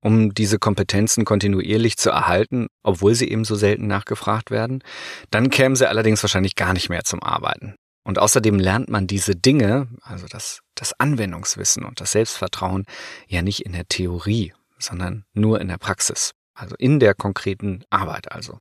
um 0.00 0.34
diese 0.34 0.58
Kompetenzen 0.58 1.24
kontinuierlich 1.24 1.96
zu 1.96 2.10
erhalten, 2.10 2.66
obwohl 2.82 3.14
sie 3.14 3.28
eben 3.28 3.44
so 3.44 3.54
selten 3.54 3.86
nachgefragt 3.86 4.50
werden. 4.50 4.82
Dann 5.30 5.50
kämen 5.50 5.76
sie 5.76 5.88
allerdings 5.88 6.22
wahrscheinlich 6.22 6.56
gar 6.56 6.72
nicht 6.72 6.88
mehr 6.88 7.04
zum 7.04 7.22
Arbeiten. 7.22 7.74
Und 8.04 8.18
außerdem 8.18 8.58
lernt 8.58 8.90
man 8.90 9.06
diese 9.06 9.34
Dinge, 9.34 9.88
also 10.02 10.26
das, 10.28 10.60
das 10.74 10.92
Anwendungswissen 10.98 11.84
und 11.84 12.00
das 12.00 12.12
Selbstvertrauen, 12.12 12.84
ja 13.28 13.40
nicht 13.40 13.64
in 13.64 13.72
der 13.72 13.88
Theorie, 13.88 14.52
sondern 14.84 15.24
nur 15.32 15.60
in 15.60 15.68
der 15.68 15.78
Praxis, 15.78 16.34
also 16.54 16.74
in 16.78 17.00
der 17.00 17.14
konkreten 17.14 17.84
Arbeit 17.90 18.32
also. 18.32 18.58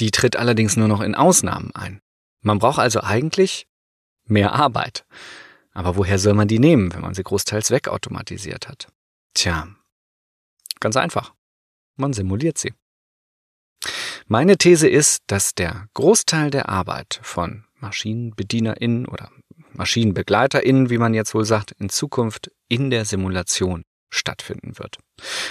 Die 0.00 0.10
tritt 0.10 0.36
allerdings 0.36 0.76
nur 0.76 0.88
noch 0.88 1.00
in 1.00 1.14
Ausnahmen 1.14 1.74
ein. 1.74 2.00
Man 2.40 2.58
braucht 2.58 2.78
also 2.78 3.00
eigentlich 3.00 3.66
mehr 4.24 4.52
Arbeit. 4.52 5.04
Aber 5.72 5.96
woher 5.96 6.18
soll 6.18 6.34
man 6.34 6.48
die 6.48 6.58
nehmen, 6.58 6.92
wenn 6.92 7.00
man 7.00 7.14
sie 7.14 7.22
großteils 7.22 7.70
wegautomatisiert 7.70 8.68
hat? 8.68 8.88
Tja, 9.34 9.68
ganz 10.80 10.96
einfach. 10.96 11.34
Man 11.96 12.12
simuliert 12.12 12.58
sie. 12.58 12.74
Meine 14.26 14.56
These 14.58 14.88
ist, 14.88 15.22
dass 15.26 15.54
der 15.54 15.88
Großteil 15.94 16.50
der 16.50 16.68
Arbeit 16.68 17.20
von 17.22 17.64
MaschinenbedienerInnen 17.80 19.06
oder 19.06 19.30
MaschinenbegleiterInnen, 19.72 20.90
wie 20.90 20.98
man 20.98 21.14
jetzt 21.14 21.34
wohl 21.34 21.44
sagt, 21.44 21.72
in 21.72 21.88
Zukunft 21.88 22.50
in 22.68 22.90
der 22.90 23.04
Simulation 23.04 23.84
stattfinden 24.10 24.78
wird. 24.78 24.98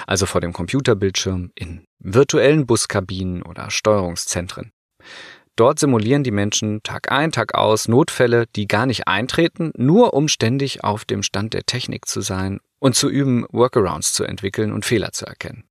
Also 0.05 0.25
vor 0.25 0.41
dem 0.41 0.53
Computerbildschirm 0.53 1.51
in 1.55 1.85
virtuellen 1.99 2.65
Buskabinen 2.65 3.43
oder 3.43 3.69
Steuerungszentren. 3.69 4.71
Dort 5.55 5.79
simulieren 5.79 6.23
die 6.23 6.31
Menschen 6.31 6.83
Tag 6.83 7.11
ein, 7.11 7.31
Tag 7.31 7.55
aus 7.55 7.87
Notfälle, 7.87 8.45
die 8.55 8.67
gar 8.67 8.85
nicht 8.85 9.07
eintreten, 9.07 9.71
nur 9.75 10.13
um 10.13 10.27
ständig 10.27 10.83
auf 10.83 11.03
dem 11.03 11.23
Stand 11.23 11.53
der 11.55 11.63
Technik 11.63 12.05
zu 12.07 12.21
sein 12.21 12.59
und 12.79 12.95
zu 12.95 13.09
üben, 13.09 13.45
Workarounds 13.49 14.13
zu 14.13 14.23
entwickeln 14.23 14.71
und 14.71 14.85
Fehler 14.85 15.13
zu 15.13 15.25
erkennen. 15.25 15.66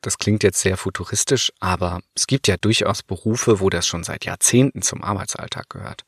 Das 0.00 0.18
klingt 0.18 0.44
jetzt 0.44 0.60
sehr 0.60 0.76
futuristisch, 0.76 1.52
aber 1.58 2.00
es 2.14 2.28
gibt 2.28 2.46
ja 2.46 2.56
durchaus 2.56 3.02
Berufe, 3.02 3.58
wo 3.58 3.68
das 3.68 3.86
schon 3.86 4.04
seit 4.04 4.24
Jahrzehnten 4.24 4.82
zum 4.82 5.02
Arbeitsalltag 5.02 5.68
gehört. 5.70 6.04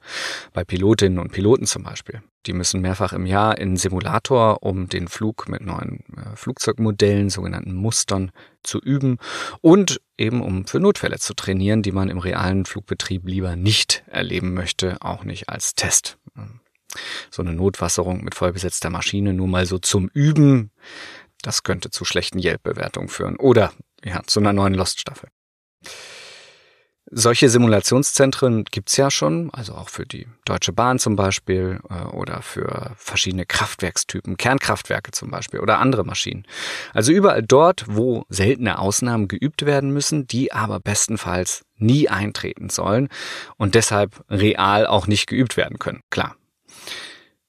Bei 0.52 0.64
Pilotinnen 0.64 1.18
und 1.18 1.32
Piloten 1.32 1.66
zum 1.66 1.82
Beispiel. 1.82 2.22
Die 2.46 2.52
müssen 2.52 2.80
mehrfach 2.80 3.12
im 3.12 3.26
Jahr 3.26 3.58
in 3.58 3.76
Simulator, 3.76 4.62
um 4.62 4.88
den 4.88 5.08
Flug 5.08 5.48
mit 5.48 5.60
neuen 5.60 6.04
äh, 6.16 6.36
Flugzeugmodellen, 6.36 7.28
sogenannten 7.28 7.74
Mustern, 7.74 8.30
zu 8.62 8.78
üben 8.78 9.18
und 9.60 10.00
eben 10.16 10.42
um 10.42 10.66
für 10.66 10.80
Notfälle 10.80 11.18
zu 11.18 11.34
trainieren, 11.34 11.82
die 11.82 11.92
man 11.92 12.10
im 12.10 12.18
realen 12.18 12.66
Flugbetrieb 12.66 13.26
lieber 13.26 13.56
nicht 13.56 14.04
erleben 14.06 14.54
möchte, 14.54 14.98
auch 15.00 15.24
nicht 15.24 15.48
als 15.48 15.74
Test. 15.74 16.18
So 17.30 17.42
eine 17.42 17.52
Notwasserung 17.52 18.24
mit 18.24 18.34
vollbesetzter 18.34 18.90
Maschine 18.90 19.32
nur 19.32 19.46
mal 19.46 19.66
so 19.66 19.78
zum 19.78 20.08
Üben 20.08 20.70
das 21.42 21.62
könnte 21.62 21.90
zu 21.90 22.04
schlechten 22.04 22.38
Yelp-Bewertungen 22.38 23.08
führen 23.08 23.36
oder 23.36 23.72
ja, 24.04 24.22
zu 24.26 24.40
einer 24.40 24.52
neuen 24.52 24.74
Lost-Staffel. 24.74 25.28
Solche 27.12 27.48
Simulationszentren 27.48 28.64
gibt's 28.70 28.96
ja 28.96 29.10
schon, 29.10 29.50
also 29.52 29.74
auch 29.74 29.88
für 29.88 30.06
die 30.06 30.28
Deutsche 30.44 30.72
Bahn 30.72 31.00
zum 31.00 31.16
Beispiel 31.16 31.80
äh, 31.90 32.04
oder 32.04 32.40
für 32.40 32.92
verschiedene 32.96 33.46
Kraftwerkstypen, 33.46 34.36
Kernkraftwerke 34.36 35.10
zum 35.10 35.28
Beispiel 35.28 35.58
oder 35.58 35.80
andere 35.80 36.04
Maschinen. 36.04 36.46
Also 36.94 37.10
überall 37.10 37.42
dort, 37.42 37.84
wo 37.88 38.26
seltene 38.28 38.78
Ausnahmen 38.78 39.26
geübt 39.26 39.66
werden 39.66 39.90
müssen, 39.90 40.28
die 40.28 40.52
aber 40.52 40.78
bestenfalls 40.78 41.64
nie 41.74 42.08
eintreten 42.08 42.68
sollen 42.68 43.08
und 43.56 43.74
deshalb 43.74 44.24
real 44.30 44.86
auch 44.86 45.08
nicht 45.08 45.26
geübt 45.26 45.56
werden 45.56 45.80
können. 45.80 46.02
Klar, 46.10 46.36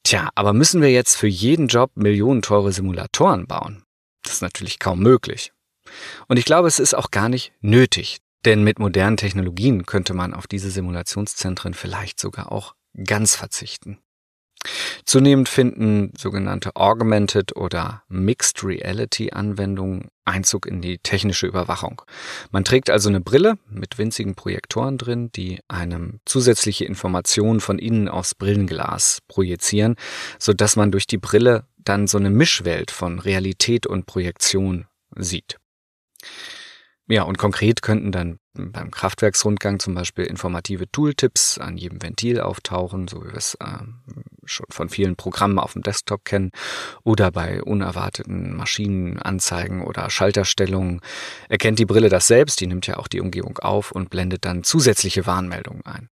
Tja, 0.03 0.29
aber 0.35 0.53
müssen 0.53 0.81
wir 0.81 0.91
jetzt 0.91 1.15
für 1.15 1.27
jeden 1.27 1.67
Job 1.67 1.91
millionenteure 1.95 2.71
Simulatoren 2.71 3.47
bauen? 3.47 3.83
Das 4.23 4.33
ist 4.33 4.41
natürlich 4.41 4.79
kaum 4.79 4.99
möglich. 4.99 5.51
Und 6.27 6.37
ich 6.37 6.45
glaube, 6.45 6.67
es 6.67 6.79
ist 6.79 6.93
auch 6.93 7.11
gar 7.11 7.29
nicht 7.29 7.53
nötig, 7.61 8.19
denn 8.45 8.63
mit 8.63 8.79
modernen 8.79 9.17
Technologien 9.17 9.85
könnte 9.85 10.13
man 10.13 10.33
auf 10.33 10.47
diese 10.47 10.71
Simulationszentren 10.71 11.73
vielleicht 11.73 12.19
sogar 12.19 12.51
auch 12.51 12.75
ganz 13.05 13.35
verzichten. 13.35 13.99
Zunehmend 15.05 15.49
finden 15.49 16.13
sogenannte 16.17 16.75
Augmented 16.75 17.55
oder 17.55 18.03
Mixed 18.07 18.63
Reality 18.63 19.31
Anwendungen 19.31 20.09
Einzug 20.23 20.65
in 20.65 20.81
die 20.81 20.99
technische 20.99 21.47
Überwachung. 21.47 22.01
Man 22.51 22.63
trägt 22.63 22.89
also 22.89 23.09
eine 23.09 23.21
Brille 23.21 23.57
mit 23.69 23.97
winzigen 23.97 24.35
Projektoren 24.35 24.97
drin, 24.97 25.31
die 25.35 25.59
einem 25.67 26.19
zusätzliche 26.25 26.85
Informationen 26.85 27.59
von 27.59 27.79
innen 27.79 28.07
aufs 28.07 28.35
Brillenglas 28.35 29.19
projizieren, 29.27 29.95
so 30.39 30.53
dass 30.53 30.75
man 30.75 30.91
durch 30.91 31.07
die 31.07 31.17
Brille 31.17 31.65
dann 31.77 32.07
so 32.07 32.17
eine 32.17 32.29
Mischwelt 32.29 32.91
von 32.91 33.19
Realität 33.19 33.87
und 33.87 34.05
Projektion 34.05 34.85
sieht. 35.15 35.57
Ja, 37.07 37.23
und 37.23 37.37
konkret 37.37 37.81
könnten 37.81 38.11
dann 38.11 38.37
beim 38.53 38.91
Kraftwerksrundgang 38.91 39.79
zum 39.79 39.95
Beispiel 39.95 40.25
informative 40.25 40.89
Tooltips 40.91 41.57
an 41.57 41.77
jedem 41.77 42.01
Ventil 42.01 42.39
auftauchen, 42.39 43.07
so 43.07 43.23
wie 43.23 43.29
wir 43.29 43.37
es 43.37 43.55
äh, 43.55 43.83
schon 44.45 44.65
von 44.69 44.89
vielen 44.89 45.15
Programmen 45.15 45.59
auf 45.59 45.73
dem 45.73 45.83
Desktop 45.83 46.25
kennen, 46.25 46.51
oder 47.03 47.31
bei 47.31 47.63
unerwarteten 47.63 48.55
Maschinenanzeigen 48.55 49.83
oder 49.83 50.09
Schalterstellungen 50.09 51.01
erkennt 51.49 51.79
die 51.79 51.85
Brille 51.85 52.09
das 52.09 52.27
selbst, 52.27 52.59
die 52.59 52.67
nimmt 52.67 52.87
ja 52.87 52.97
auch 52.97 53.07
die 53.07 53.21
Umgebung 53.21 53.57
auf 53.59 53.91
und 53.91 54.09
blendet 54.09 54.45
dann 54.45 54.63
zusätzliche 54.63 55.25
Warnmeldungen 55.25 55.85
ein. 55.85 56.09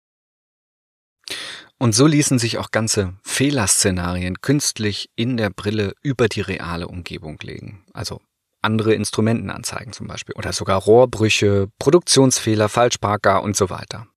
Und 1.77 1.93
so 1.93 2.07
ließen 2.07 2.39
sich 2.39 2.57
auch 2.57 2.71
ganze 2.71 3.13
Fehlerszenarien 3.23 4.41
künstlich 4.41 5.09
in 5.15 5.37
der 5.37 5.49
Brille 5.49 5.93
über 6.01 6.27
die 6.27 6.41
reale 6.41 6.89
Umgebung 6.89 7.39
legen. 7.41 7.85
Also 7.93 8.21
andere 8.61 8.93
Instrumentenanzeigen 8.93 9.93
zum 9.93 10.07
Beispiel 10.07 10.35
oder 10.35 10.53
sogar 10.53 10.79
Rohrbrüche, 10.81 11.69
Produktionsfehler, 11.79 12.69
Falschparker 12.69 13.43
und 13.43 13.55
so 13.55 13.69
weiter. 13.69 14.07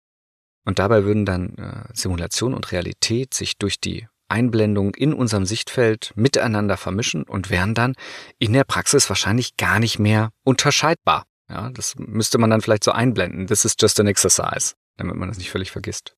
Und 0.65 0.79
dabei 0.79 1.05
würden 1.05 1.25
dann 1.25 1.57
äh, 1.57 1.85
Simulation 1.93 2.55
und 2.55 2.73
Realität 2.73 3.35
sich 3.35 3.59
durch 3.59 3.81
die 3.81 4.07
Einblendung 4.29 4.95
in 4.95 5.13
unserem 5.13 5.45
Sichtfeld 5.45 6.13
miteinander 6.15 6.77
vermischen 6.77 7.25
und 7.25 7.51
wären 7.51 7.75
dann 7.75 7.95
in 8.39 8.53
der 8.53 8.65
Praxis 8.65 9.09
wahrscheinlich 9.09 9.57
gar 9.57 9.79
nicht 9.79 9.99
mehr 9.99 10.31
unterscheidbar. 10.45 11.27
Ja, 11.51 11.71
das 11.71 11.95
müsste 11.99 12.39
man 12.39 12.49
dann 12.49 12.63
vielleicht 12.63 12.85
so 12.85 12.93
einblenden. 12.93 13.47
This 13.47 13.65
is 13.65 13.77
just 13.79 14.01
an 14.01 14.07
exercise, 14.07 14.75
damit 14.97 15.17
man 15.17 15.29
das 15.29 15.37
nicht 15.37 15.51
völlig 15.51 15.71
vergisst. 15.71 16.17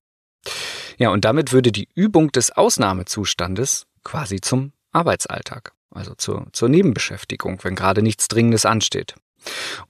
Ja, 0.97 1.09
und 1.09 1.25
damit 1.25 1.51
würde 1.51 1.71
die 1.71 1.89
Übung 1.93 2.31
des 2.31 2.51
Ausnahmezustandes 2.51 3.85
quasi 4.03 4.39
zum 4.39 4.71
Arbeitsalltag 4.93 5.74
also 5.91 6.13
zur, 6.15 6.47
zur 6.51 6.69
Nebenbeschäftigung, 6.69 7.59
wenn 7.63 7.75
gerade 7.75 8.01
nichts 8.01 8.27
Dringendes 8.27 8.65
ansteht. 8.65 9.15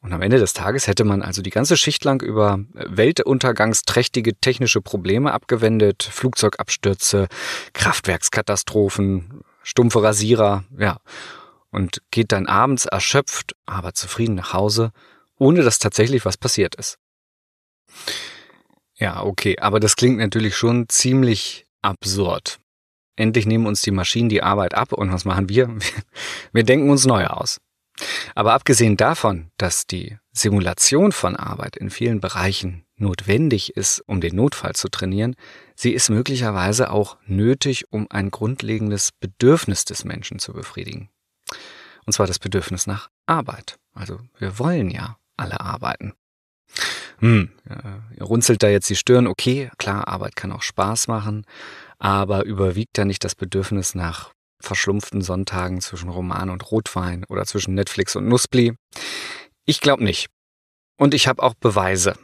Und 0.01 0.11
am 0.13 0.21
Ende 0.21 0.37
des 0.37 0.53
Tages 0.53 0.87
hätte 0.87 1.03
man 1.03 1.21
also 1.21 1.41
die 1.41 1.49
ganze 1.49 1.77
Schicht 1.77 2.03
lang 2.03 2.21
über 2.21 2.59
weltuntergangsträchtige 2.73 4.35
technische 4.35 4.81
Probleme 4.81 5.31
abgewendet, 5.31 6.03
Flugzeugabstürze, 6.03 7.27
Kraftwerkskatastrophen, 7.73 9.41
stumpfe 9.63 10.03
Rasierer, 10.03 10.65
ja, 10.77 10.99
und 11.71 12.01
geht 12.11 12.31
dann 12.31 12.47
abends 12.47 12.85
erschöpft, 12.85 13.55
aber 13.65 13.93
zufrieden 13.93 14.35
nach 14.35 14.53
Hause, 14.53 14.91
ohne 15.37 15.63
dass 15.63 15.79
tatsächlich 15.79 16.25
was 16.25 16.37
passiert 16.37 16.75
ist. 16.75 16.97
Ja, 18.97 19.23
okay, 19.23 19.57
aber 19.59 19.79
das 19.79 19.95
klingt 19.95 20.17
natürlich 20.17 20.55
schon 20.55 20.87
ziemlich 20.87 21.65
absurd. 21.81 22.59
Endlich 23.15 23.45
nehmen 23.45 23.65
uns 23.65 23.81
die 23.81 23.91
Maschinen 23.91 24.29
die 24.29 24.43
Arbeit 24.43 24.73
ab 24.73 24.93
und 24.93 25.11
was 25.11 25.25
machen 25.25 25.49
wir? 25.49 25.69
Wir 26.51 26.63
denken 26.63 26.89
uns 26.89 27.05
neue 27.05 27.35
aus. 27.35 27.59
Aber 28.33 28.53
abgesehen 28.53 28.97
davon, 28.97 29.51
dass 29.57 29.87
die 29.87 30.17
Simulation 30.33 31.13
von 31.13 31.35
Arbeit 31.35 31.77
in 31.77 31.89
vielen 31.89 32.19
Bereichen 32.19 32.85
notwendig 32.97 33.75
ist, 33.77 34.03
um 34.05 34.19
den 34.19 34.35
Notfall 34.35 34.73
zu 34.73 34.89
trainieren, 34.89 35.35
sie 35.75 35.91
ist 35.91 36.09
möglicherweise 36.09 36.91
auch 36.91 37.17
nötig, 37.25 37.91
um 37.91 38.07
ein 38.09 38.31
grundlegendes 38.31 39.11
Bedürfnis 39.13 39.85
des 39.85 40.03
Menschen 40.03 40.39
zu 40.39 40.53
befriedigen. 40.53 41.09
Und 42.05 42.13
zwar 42.13 42.27
das 42.27 42.39
Bedürfnis 42.39 42.85
nach 42.87 43.09
Arbeit. 43.25 43.77
Also 43.93 44.19
wir 44.37 44.59
wollen 44.59 44.89
ja 44.89 45.17
alle 45.37 45.59
arbeiten. 45.61 46.13
Hm, 47.19 47.49
ihr 48.17 48.23
runzelt 48.23 48.61
da 48.61 48.67
jetzt 48.67 48.89
die 48.89 48.95
Stirn, 48.95 49.27
okay, 49.27 49.71
klar, 49.77 50.07
Arbeit 50.07 50.35
kann 50.35 50.51
auch 50.51 50.61
Spaß 50.61 51.07
machen, 51.07 51.45
aber 51.99 52.45
überwiegt 52.45 52.97
da 52.97 53.05
nicht 53.05 53.23
das 53.23 53.35
Bedürfnis 53.35 53.95
nach 53.95 54.31
verschlumpften 54.61 55.21
Sonntagen 55.21 55.81
zwischen 55.81 56.09
Roman 56.09 56.49
und 56.49 56.71
Rotwein 56.71 57.23
oder 57.29 57.45
zwischen 57.45 57.73
Netflix 57.73 58.15
und 58.15 58.27
Nuspli? 58.27 58.73
Ich 59.65 59.81
glaube 59.81 60.03
nicht. 60.03 60.27
Und 60.97 61.13
ich 61.13 61.27
habe 61.27 61.43
auch 61.43 61.53
Beweise. 61.55 62.15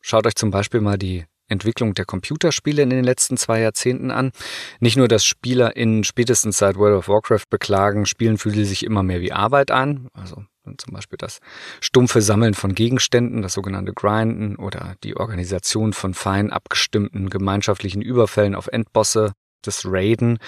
Schaut 0.00 0.26
euch 0.26 0.34
zum 0.34 0.50
Beispiel 0.50 0.80
mal 0.80 0.98
die 0.98 1.24
Entwicklung 1.48 1.94
der 1.94 2.04
Computerspiele 2.04 2.82
in 2.82 2.90
den 2.90 3.04
letzten 3.04 3.36
zwei 3.36 3.60
Jahrzehnten 3.60 4.10
an. 4.10 4.32
Nicht 4.80 4.96
nur, 4.96 5.08
dass 5.08 5.24
SpielerInnen 5.24 6.04
spätestens 6.04 6.58
seit 6.58 6.76
World 6.76 6.96
of 6.96 7.08
Warcraft 7.08 7.46
beklagen, 7.50 8.06
Spielen 8.06 8.38
fühlen 8.38 8.64
sich 8.64 8.84
immer 8.84 9.02
mehr 9.02 9.20
wie 9.20 9.32
Arbeit 9.32 9.70
an. 9.70 10.08
Also 10.14 10.44
zum 10.64 10.94
Beispiel 10.94 11.18
das 11.18 11.40
stumpfe 11.80 12.22
Sammeln 12.22 12.54
von 12.54 12.74
Gegenständen, 12.74 13.42
das 13.42 13.54
sogenannte 13.54 13.92
Grinden 13.92 14.56
oder 14.56 14.94
die 15.02 15.16
Organisation 15.16 15.92
von 15.92 16.14
fein 16.14 16.50
abgestimmten 16.50 17.30
gemeinschaftlichen 17.30 18.02
Überfällen 18.02 18.54
auf 18.54 18.68
Endbosse 18.68 19.32
das 19.62 19.84
Raiden, 19.86 20.38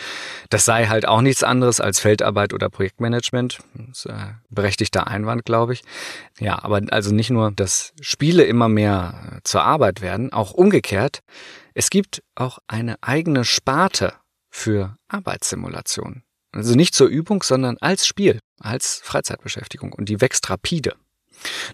das 0.50 0.64
sei 0.64 0.86
halt 0.86 1.06
auch 1.06 1.20
nichts 1.20 1.42
anderes 1.42 1.80
als 1.80 2.00
Feldarbeit 2.00 2.52
oder 2.52 2.68
Projektmanagement. 2.68 3.58
Das 3.74 3.98
ist 3.98 4.10
ein 4.10 4.40
berechtigter 4.50 5.06
Einwand, 5.06 5.44
glaube 5.44 5.72
ich. 5.72 5.82
Ja, 6.38 6.62
aber 6.62 6.80
also 6.90 7.14
nicht 7.14 7.30
nur, 7.30 7.52
dass 7.52 7.92
Spiele 8.00 8.44
immer 8.44 8.68
mehr 8.68 9.40
zur 9.44 9.62
Arbeit 9.62 10.00
werden, 10.00 10.32
auch 10.32 10.52
umgekehrt. 10.52 11.20
Es 11.74 11.90
gibt 11.90 12.22
auch 12.34 12.58
eine 12.66 12.96
eigene 13.02 13.44
Sparte 13.44 14.14
für 14.50 14.96
Arbeitssimulation. 15.08 16.22
Also 16.54 16.74
nicht 16.74 16.94
zur 16.94 17.08
Übung, 17.08 17.42
sondern 17.42 17.76
als 17.80 18.06
Spiel, 18.06 18.38
als 18.60 19.00
Freizeitbeschäftigung. 19.02 19.92
Und 19.92 20.08
die 20.08 20.20
wächst 20.20 20.48
rapide. 20.50 20.94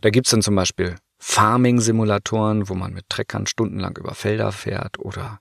Da 0.01 0.11
gibt's 0.11 0.31
dann 0.31 0.43
zum 0.43 0.55
Beispiel 0.55 0.97
Farming-Simulatoren, 1.19 2.69
wo 2.71 2.75
man 2.75 2.95
mit 2.95 3.09
Treckern 3.11 3.47
stundenlang 3.47 3.97
über 3.99 4.15
Felder 4.15 4.53
fährt 4.53 4.99
oder 4.99 5.41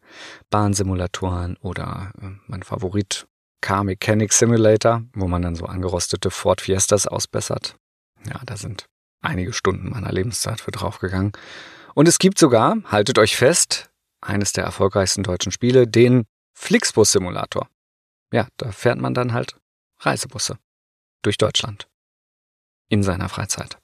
Bahnsimulatoren 0.49 1.55
oder 1.61 2.11
äh, 2.21 2.31
mein 2.47 2.63
Favorit 2.63 3.27
Car 3.61 3.85
Mechanic 3.85 4.33
Simulator, 4.33 5.03
wo 5.13 5.27
man 5.27 5.41
dann 5.41 5.55
so 5.55 5.65
angerostete 5.65 6.31
Ford 6.31 6.59
Fiestas 6.59 7.07
ausbessert. 7.07 7.75
Ja, 8.27 8.41
da 8.45 8.57
sind 8.57 8.85
einige 9.21 9.53
Stunden 9.53 9.89
meiner 9.89 10.11
Lebenszeit 10.11 10.59
für 10.59 10.71
draufgegangen. 10.71 11.31
Und 11.95 12.07
es 12.07 12.19
gibt 12.19 12.39
sogar, 12.39 12.77
haltet 12.85 13.17
euch 13.17 13.37
fest, 13.37 13.89
eines 14.21 14.51
der 14.51 14.65
erfolgreichsten 14.65 15.23
deutschen 15.23 15.51
Spiele, 15.51 15.87
den 15.87 16.25
Flixbus 16.53 17.13
Simulator. 17.13 17.69
Ja, 18.31 18.47
da 18.57 18.71
fährt 18.71 18.99
man 18.99 19.13
dann 19.13 19.33
halt 19.33 19.55
Reisebusse 19.99 20.57
durch 21.23 21.37
Deutschland 21.37 21.87
in 22.89 23.03
seiner 23.03 23.29
Freizeit. 23.29 23.77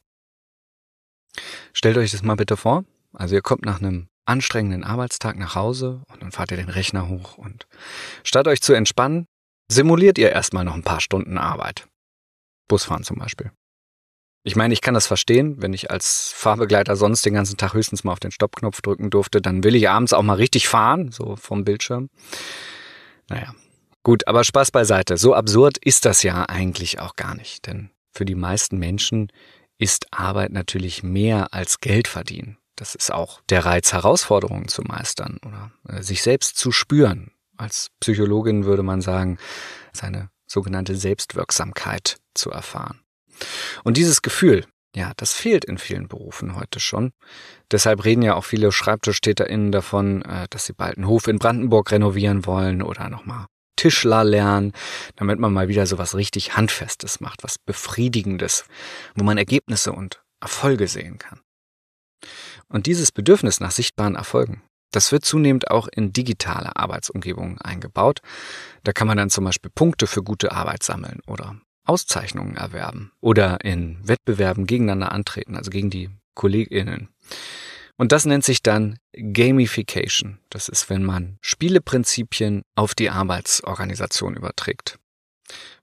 Stellt 1.73 1.97
euch 1.97 2.11
das 2.11 2.23
mal 2.23 2.35
bitte 2.35 2.57
vor. 2.57 2.85
Also 3.13 3.35
ihr 3.35 3.41
kommt 3.41 3.65
nach 3.65 3.79
einem 3.79 4.07
anstrengenden 4.25 4.83
Arbeitstag 4.83 5.37
nach 5.37 5.55
Hause 5.55 6.01
und 6.07 6.21
dann 6.21 6.31
fahrt 6.31 6.51
ihr 6.51 6.57
den 6.57 6.69
Rechner 6.69 7.07
hoch 7.07 7.37
und 7.37 7.67
statt 8.23 8.47
euch 8.47 8.61
zu 8.61 8.73
entspannen, 8.73 9.27
simuliert 9.67 10.17
ihr 10.17 10.31
erstmal 10.31 10.65
noch 10.65 10.73
ein 10.73 10.83
paar 10.83 11.01
Stunden 11.01 11.37
Arbeit. 11.37 11.87
Busfahren 12.67 13.03
zum 13.03 13.17
Beispiel. 13.17 13.51
Ich 14.43 14.55
meine, 14.55 14.73
ich 14.73 14.81
kann 14.81 14.93
das 14.93 15.07
verstehen, 15.07 15.61
wenn 15.61 15.73
ich 15.73 15.89
als 15.89 16.31
Fahrbegleiter 16.35 16.95
sonst 16.95 17.25
den 17.25 17.33
ganzen 17.33 17.57
Tag 17.57 17.73
höchstens 17.73 18.03
mal 18.03 18.11
auf 18.11 18.19
den 18.19 18.31
Stoppknopf 18.31 18.81
drücken 18.81 19.09
durfte, 19.09 19.41
dann 19.41 19.63
will 19.63 19.75
ich 19.75 19.89
abends 19.89 20.13
auch 20.13 20.21
mal 20.21 20.35
richtig 20.35 20.67
fahren, 20.67 21.11
so 21.11 21.35
vom 21.35 21.63
Bildschirm. 21.63 22.09
Naja, 23.27 23.55
gut, 24.05 24.27
aber 24.27 24.45
Spaß 24.45 24.71
beiseite. 24.71 25.17
So 25.17 25.33
absurd 25.33 25.77
ist 25.79 26.05
das 26.05 26.23
ja 26.23 26.43
eigentlich 26.43 26.99
auch 26.99 27.17
gar 27.17 27.35
nicht, 27.35 27.67
denn 27.67 27.89
für 28.13 28.23
die 28.23 28.35
meisten 28.35 28.77
Menschen 28.77 29.29
ist 29.77 30.07
Arbeit 30.11 30.53
natürlich 30.53 31.03
mehr 31.03 31.53
als 31.53 31.81
Geld 31.81 32.07
verdienen. 32.07 32.57
Das 32.77 32.95
ist 32.95 33.11
auch 33.11 33.41
der 33.49 33.65
Reiz, 33.65 33.91
Herausforderungen 33.91 34.69
zu 34.69 34.83
meistern 34.83 35.39
oder 35.45 35.71
äh, 35.89 36.01
sich 36.01 36.21
selbst 36.21 36.57
zu 36.57 36.71
spüren. 36.71 37.31
Als 37.57 37.89
Psychologin 37.99 38.65
würde 38.65 38.83
man 38.83 39.01
sagen, 39.01 39.37
seine 39.91 40.29
sogenannte 40.45 40.95
Selbstwirksamkeit 40.95 42.17
zu 42.33 42.51
erfahren. 42.51 43.01
Und 43.83 43.97
dieses 43.97 44.21
Gefühl, 44.21 44.65
ja, 44.95 45.13
das 45.17 45.33
fehlt 45.33 45.65
in 45.65 45.77
vielen 45.77 46.07
Berufen 46.07 46.55
heute 46.55 46.79
schon. 46.79 47.11
Deshalb 47.71 48.05
reden 48.05 48.21
ja 48.21 48.35
auch 48.35 48.45
viele 48.45 48.71
SchreibtischtäterInnen 48.71 49.71
davon, 49.71 50.21
äh, 50.21 50.47
dass 50.49 50.65
sie 50.65 50.73
bald 50.73 50.97
einen 50.97 51.07
Hof 51.07 51.27
in 51.27 51.39
Brandenburg 51.39 51.91
renovieren 51.91 52.45
wollen 52.45 52.81
oder 52.81 53.09
nochmal 53.09 53.47
Tischler 53.75 54.23
lernen, 54.23 54.73
damit 55.15 55.39
man 55.39 55.53
mal 55.53 55.67
wieder 55.67 55.85
so 55.85 55.97
was 55.97 56.15
richtig 56.15 56.55
Handfestes 56.55 57.19
macht, 57.19 57.43
was 57.43 57.57
Befriedigendes, 57.57 58.65
wo 59.15 59.23
man 59.23 59.37
Ergebnisse 59.37 59.91
und 59.91 60.23
Erfolge 60.41 60.87
sehen 60.87 61.17
kann. 61.17 61.41
Und 62.67 62.85
dieses 62.85 63.11
Bedürfnis 63.11 63.59
nach 63.59 63.71
sichtbaren 63.71 64.15
Erfolgen, 64.15 64.63
das 64.91 65.11
wird 65.11 65.25
zunehmend 65.25 65.69
auch 65.71 65.87
in 65.87 66.13
digitale 66.13 66.75
Arbeitsumgebungen 66.75 67.59
eingebaut. 67.59 68.21
Da 68.83 68.93
kann 68.93 69.07
man 69.07 69.17
dann 69.17 69.29
zum 69.29 69.43
Beispiel 69.43 69.71
Punkte 69.73 70.07
für 70.07 70.23
gute 70.23 70.51
Arbeit 70.51 70.83
sammeln 70.83 71.19
oder 71.27 71.57
Auszeichnungen 71.85 72.55
erwerben 72.55 73.11
oder 73.21 73.63
in 73.63 73.99
Wettbewerben 74.07 74.65
gegeneinander 74.65 75.11
antreten, 75.11 75.55
also 75.55 75.69
gegen 75.69 75.89
die 75.89 76.09
KollegInnen. 76.33 77.09
Und 77.97 78.11
das 78.11 78.25
nennt 78.25 78.43
sich 78.43 78.61
dann 78.61 78.97
Gamification. 79.13 80.39
Das 80.49 80.67
ist, 80.67 80.89
wenn 80.89 81.03
man 81.03 81.37
Spieleprinzipien 81.41 82.63
auf 82.75 82.93
die 82.93 83.09
Arbeitsorganisation 83.09 84.35
überträgt. 84.35 84.99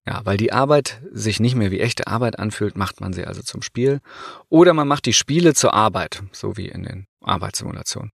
Ja, 0.07 0.21
weil 0.25 0.37
die 0.37 0.53
Arbeit 0.53 1.01
sich 1.13 1.41
nicht 1.41 1.55
mehr 1.55 1.71
wie 1.71 1.81
echte 1.81 2.09
Arbeit 2.09 2.39
anfühlt, 2.39 2.77
macht 2.77 3.01
man 3.01 3.13
sie 3.13 3.25
also 3.25 3.41
zum 3.43 3.63
Spiel. 3.63 4.01
Oder 4.49 4.75
man 4.75 4.89
macht 4.89 5.07
die 5.07 5.13
Spiele 5.13 5.55
zur 5.55 5.75
Arbeit, 5.75 6.23
so 6.33 6.57
wie 6.57 6.69
in 6.69 6.83
den 6.83 7.07
Arbeitssimulationen. 7.21 8.11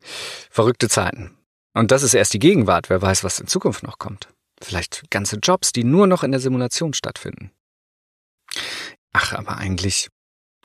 Verrückte 0.00 0.88
Zeiten. 0.88 1.36
Und 1.74 1.90
das 1.90 2.02
ist 2.02 2.14
erst 2.14 2.32
die 2.32 2.38
Gegenwart. 2.38 2.88
Wer 2.88 3.02
weiß, 3.02 3.24
was 3.24 3.40
in 3.40 3.48
Zukunft 3.48 3.82
noch 3.82 3.98
kommt. 3.98 4.28
Vielleicht 4.62 5.10
ganze 5.10 5.36
Jobs, 5.36 5.72
die 5.72 5.84
nur 5.84 6.06
noch 6.06 6.22
in 6.22 6.30
der 6.30 6.40
Simulation 6.40 6.94
stattfinden. 6.94 7.50
Ach, 9.12 9.32
aber 9.32 9.56
eigentlich 9.58 10.08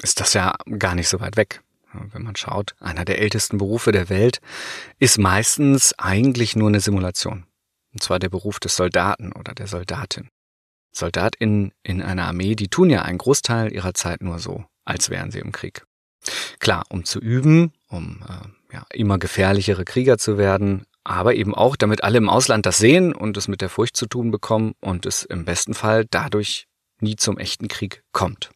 ist 0.01 0.19
das 0.19 0.33
ja 0.33 0.55
gar 0.77 0.95
nicht 0.95 1.09
so 1.09 1.19
weit 1.19 1.37
weg 1.37 1.64
wenn 2.11 2.23
man 2.23 2.35
schaut, 2.35 2.75
einer 2.79 3.05
der 3.05 3.19
ältesten 3.19 3.57
Berufe 3.57 3.91
der 3.91 4.09
Welt 4.09 4.41
ist 4.99 5.17
meistens 5.17 5.93
eigentlich 5.97 6.55
nur 6.55 6.69
eine 6.69 6.79
Simulation. 6.79 7.45
Und 7.93 8.03
zwar 8.03 8.19
der 8.19 8.29
Beruf 8.29 8.59
des 8.59 8.75
Soldaten 8.75 9.31
oder 9.31 9.53
der 9.53 9.67
Soldatin. 9.67 10.29
SoldatInnen 10.91 11.71
in 11.83 12.01
einer 12.01 12.25
Armee, 12.25 12.55
die 12.55 12.67
tun 12.67 12.89
ja 12.89 13.01
einen 13.01 13.17
Großteil 13.17 13.73
ihrer 13.73 13.93
Zeit 13.93 14.21
nur 14.21 14.39
so, 14.39 14.65
als 14.85 15.09
wären 15.09 15.31
sie 15.31 15.39
im 15.39 15.51
Krieg. 15.51 15.85
Klar, 16.59 16.83
um 16.89 17.05
zu 17.05 17.19
üben, 17.19 17.73
um 17.87 18.23
äh, 18.27 18.73
ja, 18.73 18.85
immer 18.91 19.17
gefährlichere 19.17 19.85
Krieger 19.85 20.17
zu 20.17 20.37
werden, 20.37 20.85
aber 21.03 21.35
eben 21.35 21.53
auch, 21.53 21.75
damit 21.75 22.03
alle 22.03 22.17
im 22.17 22.29
Ausland 22.29 22.65
das 22.65 22.79
sehen 22.79 23.13
und 23.13 23.37
es 23.37 23.47
mit 23.47 23.61
der 23.61 23.69
Furcht 23.69 23.95
zu 23.95 24.07
tun 24.07 24.31
bekommen 24.31 24.73
und 24.81 25.05
es 25.05 25.23
im 25.23 25.45
besten 25.45 25.73
Fall 25.73 26.05
dadurch 26.09 26.67
nie 26.99 27.15
zum 27.15 27.37
echten 27.37 27.67
Krieg 27.67 28.03
kommt. 28.11 28.51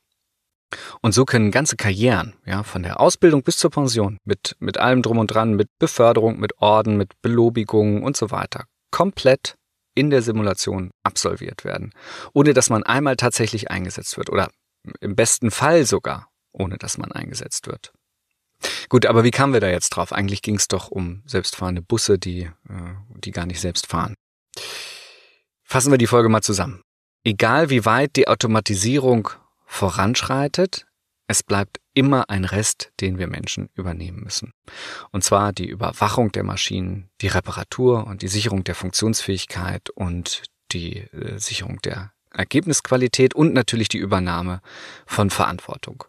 Und 1.01 1.13
so 1.13 1.25
können 1.25 1.51
ganze 1.51 1.75
Karrieren, 1.75 2.35
ja, 2.45 2.63
von 2.63 2.83
der 2.83 2.99
Ausbildung 2.99 3.43
bis 3.43 3.57
zur 3.57 3.71
Pension, 3.71 4.17
mit, 4.23 4.55
mit 4.59 4.77
allem 4.77 5.01
drum 5.01 5.17
und 5.17 5.27
dran, 5.27 5.55
mit 5.55 5.69
Beförderung, 5.79 6.39
mit 6.39 6.59
Orden, 6.59 6.97
mit 6.97 7.21
Belobigungen 7.21 8.03
und 8.03 8.15
so 8.15 8.31
weiter, 8.31 8.65
komplett 8.91 9.55
in 9.95 10.09
der 10.09 10.21
Simulation 10.21 10.91
absolviert 11.03 11.65
werden, 11.65 11.91
ohne 12.33 12.53
dass 12.53 12.69
man 12.69 12.83
einmal 12.83 13.15
tatsächlich 13.15 13.71
eingesetzt 13.71 14.17
wird 14.17 14.29
oder 14.29 14.49
im 15.01 15.15
besten 15.15 15.51
Fall 15.51 15.85
sogar, 15.85 16.29
ohne 16.51 16.77
dass 16.77 16.97
man 16.97 17.11
eingesetzt 17.11 17.67
wird. 17.67 17.91
Gut, 18.89 19.05
aber 19.05 19.23
wie 19.23 19.31
kamen 19.31 19.53
wir 19.53 19.59
da 19.59 19.69
jetzt 19.69 19.89
drauf? 19.89 20.11
Eigentlich 20.11 20.41
ging 20.41 20.55
es 20.55 20.67
doch 20.67 20.89
um 20.89 21.23
selbstfahrende 21.25 21.81
Busse, 21.81 22.19
die, 22.19 22.41
äh, 22.41 22.95
die 23.15 23.31
gar 23.31 23.45
nicht 23.45 23.61
selbst 23.61 23.87
fahren. 23.87 24.15
Fassen 25.63 25.91
wir 25.91 25.97
die 25.97 26.07
Folge 26.07 26.29
mal 26.29 26.41
zusammen. 26.41 26.81
Egal 27.23 27.69
wie 27.69 27.85
weit 27.85 28.15
die 28.15 28.27
Automatisierung 28.27 29.29
voranschreitet, 29.69 30.87
es 31.27 31.43
bleibt 31.43 31.79
immer 31.93 32.29
ein 32.29 32.43
Rest, 32.43 32.91
den 32.99 33.19
wir 33.19 33.27
Menschen 33.27 33.69
übernehmen 33.75 34.23
müssen. 34.23 34.51
Und 35.11 35.23
zwar 35.23 35.53
die 35.53 35.67
Überwachung 35.67 36.31
der 36.31 36.43
Maschinen, 36.43 37.09
die 37.21 37.27
Reparatur 37.27 38.07
und 38.07 38.23
die 38.23 38.27
Sicherung 38.27 38.63
der 38.63 38.73
Funktionsfähigkeit 38.73 39.91
und 39.91 40.41
die 40.71 40.97
äh, 40.97 41.37
Sicherung 41.37 41.79
der 41.83 42.11
Ergebnisqualität 42.31 43.35
und 43.35 43.53
natürlich 43.53 43.89
die 43.89 43.99
Übernahme 43.99 44.61
von 45.05 45.29
Verantwortung. 45.29 46.03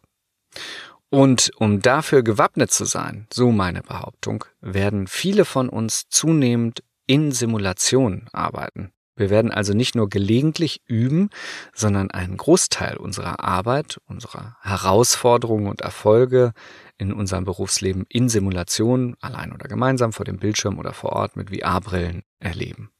Und 1.10 1.50
um 1.56 1.82
dafür 1.82 2.22
gewappnet 2.22 2.72
zu 2.72 2.86
sein, 2.86 3.26
so 3.30 3.52
meine 3.52 3.82
Behauptung, 3.82 4.44
werden 4.60 5.06
viele 5.06 5.44
von 5.44 5.68
uns 5.68 6.08
zunehmend 6.08 6.82
in 7.06 7.32
Simulationen 7.32 8.28
arbeiten. 8.32 8.92
Wir 9.20 9.28
werden 9.28 9.52
also 9.52 9.74
nicht 9.74 9.94
nur 9.94 10.08
gelegentlich 10.08 10.80
üben, 10.86 11.28
sondern 11.74 12.10
einen 12.10 12.38
Großteil 12.38 12.96
unserer 12.96 13.40
Arbeit, 13.40 14.00
unserer 14.06 14.56
Herausforderungen 14.62 15.68
und 15.68 15.82
Erfolge 15.82 16.52
in 16.96 17.12
unserem 17.12 17.44
Berufsleben 17.44 18.06
in 18.08 18.30
Simulationen, 18.30 19.16
allein 19.20 19.52
oder 19.52 19.68
gemeinsam 19.68 20.14
vor 20.14 20.24
dem 20.24 20.38
Bildschirm 20.38 20.78
oder 20.78 20.94
vor 20.94 21.12
Ort 21.12 21.36
mit 21.36 21.50
VR-Brillen 21.50 22.22
erleben. 22.38 22.90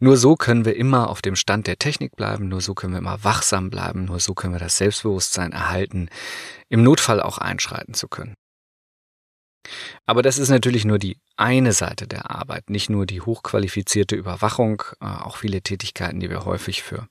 Nur 0.00 0.16
so 0.16 0.34
können 0.34 0.64
wir 0.64 0.74
immer 0.74 1.10
auf 1.10 1.22
dem 1.22 1.36
Stand 1.36 1.68
der 1.68 1.78
Technik 1.78 2.16
bleiben, 2.16 2.48
nur 2.48 2.60
so 2.60 2.74
können 2.74 2.94
wir 2.94 2.98
immer 2.98 3.22
wachsam 3.22 3.70
bleiben, 3.70 4.06
nur 4.06 4.18
so 4.18 4.34
können 4.34 4.52
wir 4.52 4.58
das 4.58 4.78
Selbstbewusstsein 4.78 5.52
erhalten, 5.52 6.08
im 6.68 6.82
Notfall 6.82 7.22
auch 7.22 7.38
einschreiten 7.38 7.94
zu 7.94 8.08
können. 8.08 8.34
Aber 10.06 10.22
das 10.22 10.38
ist 10.38 10.48
natürlich 10.48 10.84
nur 10.84 10.98
die 10.98 11.18
eine 11.36 11.72
Seite 11.72 12.06
der 12.06 12.30
Arbeit, 12.30 12.70
nicht 12.70 12.90
nur 12.90 13.06
die 13.06 13.20
hochqualifizierte 13.20 14.16
Überwachung, 14.16 14.82
äh, 15.00 15.06
auch 15.06 15.36
viele 15.36 15.62
Tätigkeiten, 15.62 16.20
die 16.20 16.30
wir 16.30 16.44
häufig 16.44 16.82
für 16.82 17.08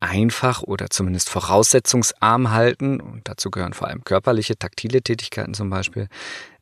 einfach 0.00 0.62
oder 0.62 0.88
zumindest 0.88 1.28
voraussetzungsarm 1.28 2.50
halten, 2.50 3.00
und 3.00 3.28
dazu 3.28 3.50
gehören 3.50 3.74
vor 3.74 3.88
allem 3.88 4.02
körperliche, 4.02 4.58
taktile 4.58 5.02
Tätigkeiten 5.02 5.54
zum 5.54 5.68
Beispiel, 5.70 6.08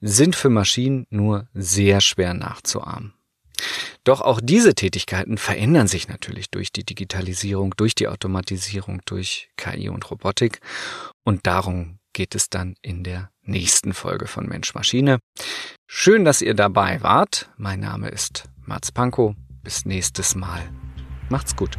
sind 0.01 0.35
für 0.35 0.51
Maschinen 0.51 1.07
nur 1.11 1.47
sehr 1.55 2.01
schwer 2.01 2.35
nachzuahmen. 2.35 3.15
Doch 4.05 4.21
auch 4.21 4.41
diese 4.43 4.75
Tätigkeiten 4.75 5.39
verändern 5.39 5.89
sich 5.89 6.09
natürlich 6.09 6.51
durch 6.51 6.73
die 6.73 6.85
Digitalisierung, 6.85 7.75
durch 7.77 7.95
die 7.95 8.09
Automatisierung, 8.09 9.03
durch 9.05 9.51
KI 9.57 9.89
und 9.89 10.09
Robotik. 10.11 10.61
Und 11.25 11.47
darum 11.47 11.98
geht 12.19 12.35
es 12.35 12.51
dann 12.51 12.75
in 12.83 13.05
der 13.05 13.31
nächsten 13.43 13.95
Folge 13.95 14.27
von 14.27 14.47
Mensch 14.47 14.75
Maschine. 14.75 15.21
Schön, 15.87 16.25
dass 16.25 16.43
ihr 16.43 16.55
dabei 16.55 17.01
wart. 17.01 17.49
Mein 17.57 17.79
Name 17.79 18.09
ist 18.09 18.49
Mats 18.67 18.91
Pankow. 18.91 19.37
Bis 19.63 19.85
nächstes 19.85 20.35
Mal. 20.35 20.69
Macht's 21.29 21.55
gut. 21.55 21.79